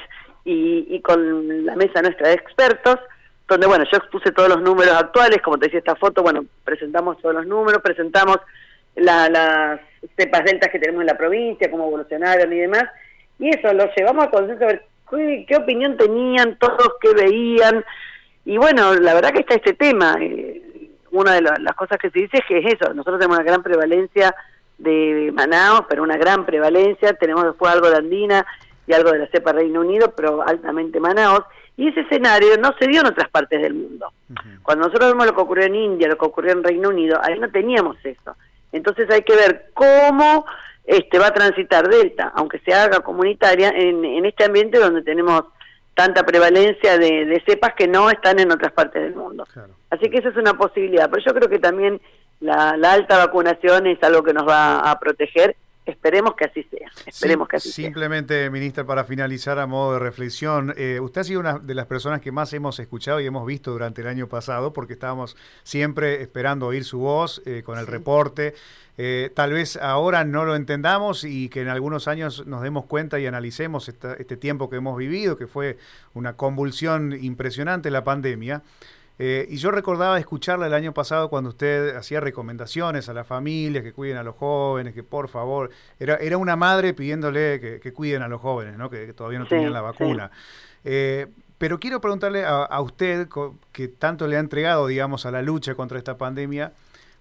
y, 0.51 1.01
con 1.01 1.67
la 1.67 1.77
mesa 1.77 2.01
nuestra 2.01 2.29
de 2.29 2.35
expertos, 2.35 2.99
donde, 3.47 3.67
bueno, 3.67 3.85
yo 3.91 3.99
expuse 3.99 4.33
todos 4.33 4.49
los 4.49 4.63
números 4.63 4.95
actuales, 4.95 5.41
como 5.43 5.59
te 5.59 5.67
decía 5.67 5.79
esta 5.79 5.97
foto, 5.97 6.23
bueno, 6.23 6.45
presentamos 6.65 7.19
todos 7.21 7.35
los 7.35 7.47
números, 7.47 7.83
presentamos 7.83 8.39
las 8.95 9.81
cepas 10.17 10.45
deltas 10.45 10.71
que 10.71 10.79
tenemos 10.79 11.03
en 11.03 11.07
la 11.07 11.19
provincia, 11.19 11.71
cómo 11.71 11.87
evolucionaron 11.87 12.53
y 12.53 12.59
demás, 12.61 12.85
y 13.39 13.51
eso, 13.51 13.73
lo 13.73 13.91
llevamos 13.95 14.25
a 14.25 14.31
consenso 14.31 14.65
a 14.65 14.69
ver 14.69 14.85
qué, 15.47 15.57
opinión 15.57 15.97
tenían 15.97 16.59
todos, 16.59 16.95
qué 17.01 17.13
veían, 17.15 17.85
y 18.45 18.57
bueno, 18.57 18.95
la 18.95 19.15
verdad 19.15 19.33
que 19.33 19.41
está 19.41 19.55
este 19.55 19.75
tema, 19.75 20.17
eh, 20.21 20.63
una 21.11 21.35
de 21.35 21.43
las 21.43 21.75
cosas 21.75 21.99
que 21.99 22.11
se 22.11 22.21
dice 22.21 22.39
es 22.39 22.45
que 22.47 22.59
es 22.59 22.75
eso, 22.75 22.93
nosotros 22.95 23.19
tenemos 23.19 23.39
una 23.39 23.47
gran 23.47 23.63
prevalencia 23.63 24.35
de 24.79 25.31
Manaus, 25.35 25.83
pero 25.89 26.03
una 26.03 26.17
gran 26.17 26.47
prevalencia, 26.47 27.13
tenemos 27.15 27.45
después 27.45 27.73
algo 27.73 27.91
de 27.91 27.97
Andina, 27.97 28.47
y 28.89 28.95
algo 28.95 29.13
de 29.13 29.19
la 29.19 29.27
cepa 29.29 29.53
Reino 29.53 29.81
Unido, 29.81 30.13
pero 30.17 30.43
altamente 30.43 30.99
Manaos, 30.99 31.45
y 31.77 31.89
ese 31.89 32.01
escenario 32.01 32.57
no 32.57 32.75
se 32.79 32.89
dio 32.89 33.03
en 33.03 33.07
otras 33.07 33.29
partes 33.29 33.61
del 33.61 33.75
mundo. 33.75 34.13
Cuando 34.63 34.87
nosotros 34.87 35.13
vemos 35.13 35.27
lo 35.27 35.35
que 35.35 35.41
ocurrió 35.43 35.67
en 35.67 35.77
India, 35.77 36.09
lo 36.09 36.17
que 36.17 36.25
ocurrió 36.25 36.53
en 36.53 36.65
Reino 36.65 36.89
Unido, 36.89 37.21
ahí 37.23 37.39
no 37.39 37.51
teníamos 37.51 37.97
eso. 38.03 38.35
Entonces 38.73 39.09
hay 39.11 39.23
que 39.23 39.37
ver 39.37 39.71
cómo 39.75 40.47
este 40.85 41.19
va 41.19 41.29
a 41.29 41.35
transitar 41.35 41.87
Delta, 41.89 42.33
aunque 42.35 42.59
se 42.61 42.73
haga 42.73 43.01
comunitaria, 43.01 43.69
en, 43.69 44.05
en 44.05 44.25
este 44.25 44.45
ambiente 44.45 44.79
donde 44.79 45.03
tenemos 45.03 45.45
tanta 45.95 46.25
prevalencia 46.25 46.97
de, 46.97 47.43
cepas 47.45 47.75
que 47.75 47.87
no 47.87 48.09
están 48.09 48.39
en 48.39 48.51
otras 48.51 48.73
partes 48.73 49.03
del 49.03 49.15
mundo. 49.15 49.47
Así 49.91 50.09
que 50.09 50.19
esa 50.19 50.31
es 50.31 50.37
una 50.37 50.55
posibilidad, 50.55 51.11
pero 51.11 51.25
yo 51.25 51.35
creo 51.35 51.49
que 51.51 51.59
también 51.59 52.01
la, 52.41 52.77
la 52.77 52.93
alta 52.93 53.19
vacunación 53.19 53.87
es 53.87 54.03
algo 54.03 54.23
que 54.23 54.33
nos 54.33 54.49
va 54.49 54.79
a 54.79 54.99
proteger 54.99 55.57
Esperemos 55.89 56.35
que 56.35 56.45
así 56.45 56.63
sea. 56.65 56.91
Esperemos 57.07 57.49
que 57.49 57.57
así 57.57 57.73
simplemente, 57.73 58.51
ministra, 58.51 58.85
para 58.85 59.05
finalizar 59.05 59.59
a 59.59 59.67
modo 59.67 59.95
de 59.95 59.99
reflexión, 60.01 60.75
eh, 60.77 61.01
usted 61.01 61.23
ha 61.23 61.25
sido 61.25 61.41
una 61.41 61.59
de 61.59 61.75
las 61.75 61.87
personas 61.87 62.21
que 62.21 62.31
más 62.31 62.53
hemos 62.53 62.79
escuchado 62.79 63.21
y 63.21 63.27
hemos 63.27 63.47
visto 63.47 63.71
durante 63.71 64.03
el 64.03 64.09
año 64.09 64.29
pasado, 64.29 64.75
porque 64.75 64.93
estábamos 64.93 65.35
siempre 65.63 66.21
esperando 66.21 66.67
oír 66.67 66.85
su 66.85 66.99
voz 66.99 67.41
eh, 67.47 67.63
con 67.65 67.79
el 67.79 67.87
reporte. 67.87 68.55
Eh, 68.99 69.31
tal 69.35 69.55
vez 69.55 69.77
ahora 69.77 70.25
no 70.25 70.45
lo 70.45 70.57
entendamos 70.57 71.25
y 71.25 71.49
que 71.49 71.63
en 71.63 71.69
algunos 71.69 72.07
años 72.07 72.47
nos 72.47 72.63
demos 72.63 72.85
cuenta 72.85 73.19
y 73.19 73.27
analicemos 73.27 73.89
este 73.89 74.37
tiempo 74.37 74.69
que 74.69 74.77
hemos 74.77 74.99
vivido, 74.99 75.39
que 75.39 75.47
fue 75.47 75.79
una 76.13 76.37
convulsión 76.37 77.17
impresionante 77.19 77.91
la 77.91 78.05
pandemia. 78.05 78.63
Eh, 79.19 79.49
y 79.51 79.57
yo 79.57 79.73
recordaba 79.73 80.19
escucharla 80.19 80.67
el 80.67 80.75
año 80.75 80.95
pasado 80.95 81.29
cuando 81.29 81.51
usted 81.51 81.97
hacía 81.97 82.21
recomendaciones 82.21 83.09
a 83.09 83.15
las 83.15 83.27
familias 83.27 83.83
que 83.83 83.93
cuiden 83.93 84.17
a 84.17 84.23
los 84.23 84.37
jóvenes, 84.37 84.95
que 84.95 85.03
por 85.03 85.29
favor, 85.29 85.71
era, 85.99 86.17
era 86.17 86.39
una 86.39 86.55
madre 86.55 86.95
pidiéndole 86.95 87.81
que, 87.83 87.93
cuiden 87.93 88.23
a 88.23 88.29
los 88.29 88.41
jóvenes, 88.41 88.79
¿no? 88.79 88.89
que, 88.89 89.13
todavía 89.13 89.41
no 89.41 89.47
tenían 89.47 89.73
la 89.73 89.81
vacuna. 89.81 90.31
Eh, 90.85 91.27
Pero 91.59 91.81
quiero 91.81 92.01
preguntarle 92.01 92.45
a, 92.47 92.81
usted, 92.81 93.29
que 93.73 93.89
tanto 93.89 94.29
le 94.29 94.37
ha 94.37 94.41
entregado, 94.41 94.87
digamos, 94.87 95.27
a 95.27 95.33
la 95.33 95.43
lucha 95.43 95.75
contra 95.75 95.99
esta 95.99 96.17
pandemia, 96.17 96.73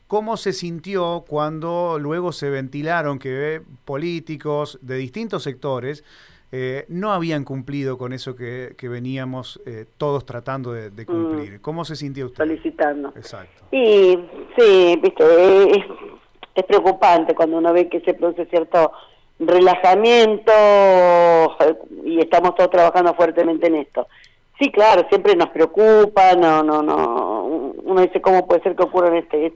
¿cómo 0.06 0.38
se 0.38 0.54
sintió 0.54 1.26
cuando 1.28 1.98
luego 2.00 2.32
se 2.32 2.52
ventilaron 2.52 3.18
que 3.18 3.64
políticos 3.86 4.78
de 4.84 4.98
distintos 4.98 5.42
sectores 5.42 6.04
eh, 6.52 6.86
no 6.88 7.12
habían 7.12 7.44
cumplido 7.44 7.98
con 7.98 8.14
eso 8.14 8.36
que, 8.36 8.76
veníamos 8.82 9.62
eh, 9.66 9.86
todos 9.98 10.26
tratando 10.26 10.72
de, 10.72 10.90
mm. 10.90 11.06
cumplir? 11.06 11.62
¿Cómo 11.62 11.84
se 11.86 11.96
sintió 11.96 12.28
usted? 12.28 12.38
Solicitando. 12.38 13.10
Exacto. 13.16 13.64
Y 13.72 14.18
sí, 14.58 15.00
viste, 15.02 15.24
es, 15.72 15.86
es 16.56 16.64
preocupante 16.66 17.36
cuando 17.36 17.58
uno 17.58 17.74
ve 17.74 17.90
que 17.90 18.00
se 18.02 18.14
produce 18.14 18.46
cierto 18.46 18.92
relajamiento 19.40 20.52
y 22.04 22.20
estamos 22.20 22.56
todos 22.56 22.72
trabajando 22.72 23.14
fuertemente 23.14 23.68
en 23.68 23.76
esto. 23.76 24.08
Sí, 24.60 24.72
claro, 24.72 25.06
siempre 25.10 25.36
nos 25.36 25.50
preocupa, 25.50 26.34
no, 26.36 26.64
no, 26.64 26.82
no, 26.82 27.74
uno 27.84 28.02
dice 28.02 28.22
cómo 28.22 28.48
puede 28.48 28.64
ser 28.64 28.76
que 28.76 28.84
ocurra 28.84 29.10
en 29.10 29.18
este, 29.18 29.54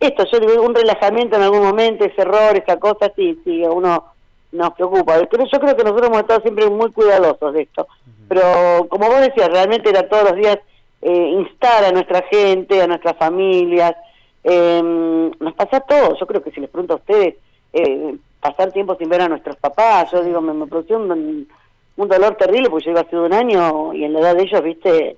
esto, 0.00 0.24
yo 0.30 0.40
digo, 0.40 0.62
un 0.62 0.74
relajamiento 0.74 1.36
en 1.36 1.42
algún 1.42 1.62
momento, 1.62 2.04
ese 2.04 2.20
error, 2.20 2.54
esa 2.54 2.78
cosa, 2.78 3.10
sí, 3.16 3.40
sí, 3.44 3.62
uno 3.62 4.13
nos 4.54 4.72
preocupa. 4.74 5.14
Pero 5.30 5.44
yo 5.44 5.60
creo 5.60 5.76
que 5.76 5.84
nosotros 5.84 6.08
hemos 6.08 6.20
estado 6.20 6.40
siempre 6.40 6.70
muy 6.70 6.90
cuidadosos 6.92 7.52
de 7.52 7.62
esto. 7.62 7.86
Pero 8.28 8.86
como 8.88 9.08
vos 9.08 9.20
decías, 9.20 9.50
realmente 9.50 9.90
era 9.90 10.08
todos 10.08 10.30
los 10.30 10.36
días 10.36 10.58
eh, 11.02 11.28
instar 11.38 11.84
a 11.84 11.92
nuestra 11.92 12.22
gente, 12.30 12.80
a 12.80 12.86
nuestras 12.86 13.16
familias, 13.16 13.94
eh, 14.42 14.80
nos 15.40 15.54
pasa 15.54 15.80
todo. 15.80 16.16
Yo 16.18 16.26
creo 16.26 16.42
que 16.42 16.50
si 16.50 16.60
les 16.60 16.70
pregunto 16.70 16.94
a 16.94 16.96
ustedes, 16.96 17.34
eh, 17.72 18.16
pasar 18.40 18.72
tiempo 18.72 18.96
sin 18.96 19.08
ver 19.08 19.22
a 19.22 19.28
nuestros 19.28 19.56
papás, 19.56 20.10
yo 20.12 20.22
digo, 20.22 20.40
me, 20.40 20.54
me 20.54 20.66
produció 20.66 20.98
un, 20.98 21.48
dolor 21.96 22.36
terrible 22.36 22.70
porque 22.70 22.86
yo 22.86 22.90
iba 22.92 23.00
hace 23.00 23.16
un 23.16 23.32
año 23.32 23.92
y 23.94 24.04
en 24.04 24.12
la 24.12 24.20
edad 24.20 24.36
de 24.36 24.42
ellos, 24.42 24.62
viste, 24.62 25.16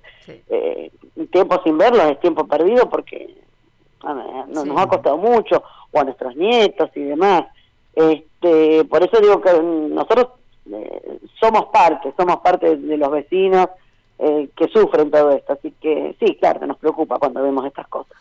eh, 0.48 0.90
tiempo 1.30 1.60
sin 1.64 1.76
verlos 1.76 2.04
es 2.10 2.20
tiempo 2.20 2.46
perdido 2.46 2.88
porque 2.88 3.34
nos 4.48 4.68
ha 4.76 4.86
costado 4.86 5.16
mucho, 5.16 5.62
o 5.90 6.00
a 6.00 6.04
nuestros 6.04 6.36
nietos 6.36 6.90
y 6.94 7.00
demás. 7.00 7.44
Este, 7.96 8.84
por 8.84 9.02
eso 9.02 9.18
digo 9.20 9.40
que 9.40 9.50
nosotros 9.54 10.28
eh, 10.70 11.18
somos 11.40 11.66
parte, 11.72 12.12
somos 12.14 12.36
parte 12.40 12.76
de 12.76 12.96
los 12.98 13.10
vecinos 13.10 13.68
eh, 14.18 14.50
que 14.54 14.68
sufren 14.68 15.10
todo 15.10 15.30
esto, 15.30 15.54
así 15.54 15.72
que 15.80 16.14
sí, 16.20 16.36
claro 16.38 16.66
nos 16.66 16.76
preocupa 16.76 17.18
cuando 17.18 17.42
vemos 17.42 17.64
estas 17.64 17.88
cosas. 17.88 18.14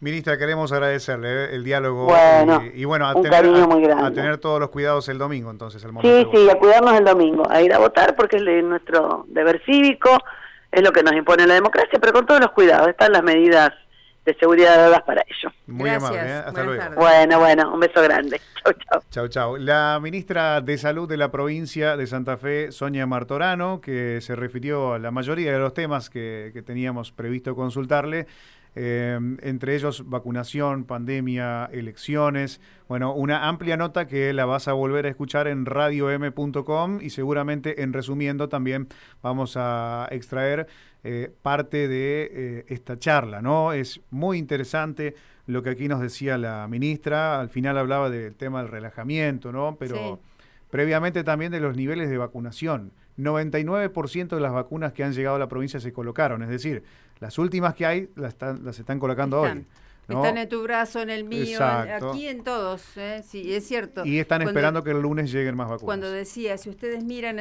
Ministra, 0.00 0.38
queremos 0.38 0.72
agradecerle 0.72 1.28
eh, 1.28 1.48
el 1.56 1.62
diálogo 1.62 2.06
bueno, 2.06 2.62
y, 2.72 2.84
bueno, 2.86 3.06
a 3.06 3.14
un 3.14 3.22
tener, 3.22 3.42
cariño 3.42 3.68
muy 3.68 3.82
grande. 3.82 4.06
a 4.06 4.12
tener 4.12 4.38
todos 4.38 4.60
los 4.60 4.70
cuidados 4.70 5.08
el 5.10 5.18
domingo, 5.18 5.50
entonces. 5.50 5.84
El 5.84 5.90
sí, 6.00 6.26
sí, 6.32 6.48
a 6.48 6.54
cuidarnos 6.54 6.94
el 6.94 7.04
domingo, 7.04 7.42
a 7.50 7.60
ir 7.60 7.74
a 7.74 7.78
votar 7.78 8.16
porque 8.16 8.36
es 8.36 8.64
nuestro 8.64 9.26
deber 9.28 9.60
cívico, 9.66 10.16
es 10.72 10.82
lo 10.82 10.92
que 10.92 11.02
nos 11.02 11.12
impone 11.12 11.46
la 11.46 11.54
democracia, 11.54 11.98
pero 12.00 12.14
con 12.14 12.24
todos 12.24 12.40
los 12.40 12.52
cuidados, 12.52 12.88
están 12.88 13.12
las 13.12 13.22
medidas 13.22 13.72
de 14.28 14.34
seguridad 14.38 14.76
dadas 14.76 15.02
para 15.02 15.22
ello. 15.22 15.50
Muy 15.66 15.88
amable, 15.88 16.18
¿eh? 16.18 16.42
hasta 16.46 16.62
luego. 16.62 16.82
Bueno, 16.96 17.38
bueno, 17.38 17.72
un 17.72 17.80
beso 17.80 18.02
grande. 18.02 18.40
Chau, 18.62 18.72
chau. 18.74 19.02
Chau, 19.10 19.28
chau. 19.28 19.56
La 19.56 19.98
ministra 20.02 20.60
de 20.60 20.76
Salud 20.76 21.08
de 21.08 21.16
la 21.16 21.30
provincia 21.30 21.96
de 21.96 22.06
Santa 22.06 22.36
Fe, 22.36 22.70
Sonia 22.72 23.06
Martorano, 23.06 23.80
que 23.80 24.20
se 24.20 24.36
refirió 24.36 24.94
a 24.94 24.98
la 24.98 25.10
mayoría 25.10 25.52
de 25.52 25.58
los 25.58 25.72
temas 25.72 26.10
que, 26.10 26.50
que 26.52 26.60
teníamos 26.60 27.10
previsto 27.10 27.56
consultarle, 27.56 28.26
eh, 28.74 29.18
entre 29.42 29.74
ellos 29.74 30.08
vacunación, 30.08 30.84
pandemia, 30.84 31.68
elecciones. 31.72 32.60
Bueno, 32.88 33.14
una 33.14 33.48
amplia 33.48 33.76
nota 33.76 34.06
que 34.06 34.32
la 34.32 34.44
vas 34.44 34.68
a 34.68 34.72
volver 34.72 35.06
a 35.06 35.08
escuchar 35.08 35.48
en 35.48 35.66
radiom.com 35.66 37.00
y 37.00 37.10
seguramente 37.10 37.82
en 37.82 37.92
resumiendo 37.92 38.48
también 38.48 38.88
vamos 39.22 39.56
a 39.56 40.08
extraer 40.10 40.66
eh, 41.04 41.32
parte 41.42 41.88
de 41.88 42.30
eh, 42.32 42.64
esta 42.68 42.98
charla, 42.98 43.40
¿no? 43.40 43.72
Es 43.72 44.00
muy 44.10 44.38
interesante 44.38 45.14
lo 45.46 45.62
que 45.62 45.70
aquí 45.70 45.88
nos 45.88 46.00
decía 46.00 46.36
la 46.36 46.66
ministra, 46.68 47.40
al 47.40 47.48
final 47.48 47.78
hablaba 47.78 48.10
del 48.10 48.34
tema 48.34 48.62
del 48.62 48.70
relajamiento, 48.70 49.50
¿no? 49.50 49.76
Pero 49.78 50.20
previamente 50.70 51.24
también 51.24 51.52
de 51.52 51.60
los 51.60 51.76
niveles 51.76 52.10
de 52.10 52.18
vacunación. 52.18 52.92
99% 53.16 54.28
de 54.28 54.40
las 54.40 54.52
vacunas 54.52 54.92
que 54.92 55.02
han 55.02 55.12
llegado 55.12 55.36
a 55.36 55.38
la 55.38 55.48
provincia 55.48 55.80
se 55.80 55.92
colocaron, 55.92 56.42
es 56.42 56.48
decir, 56.48 56.84
las 57.20 57.38
últimas 57.38 57.74
que 57.74 57.86
hay 57.86 58.08
las, 58.16 58.30
están, 58.30 58.64
las 58.64 58.78
están 58.78 58.98
colocando 58.98 59.42
hoy. 59.42 59.66
Están 60.08 60.38
en 60.38 60.48
tu 60.48 60.62
brazo, 60.62 61.02
en 61.02 61.10
el 61.10 61.24
mío, 61.24 61.58
aquí 61.62 62.28
en 62.28 62.42
todos, 62.42 62.82
¿eh? 62.96 63.22
sí, 63.26 63.54
es 63.54 63.68
cierto. 63.68 64.06
Y 64.06 64.18
están 64.18 64.40
esperando 64.40 64.82
que 64.82 64.92
el 64.92 65.00
lunes 65.00 65.30
lleguen 65.30 65.54
más 65.54 65.68
vacunas. 65.68 65.84
Cuando 65.84 66.10
decía, 66.10 66.56
si 66.56 66.70
ustedes 66.70 67.04
miran 67.04 67.38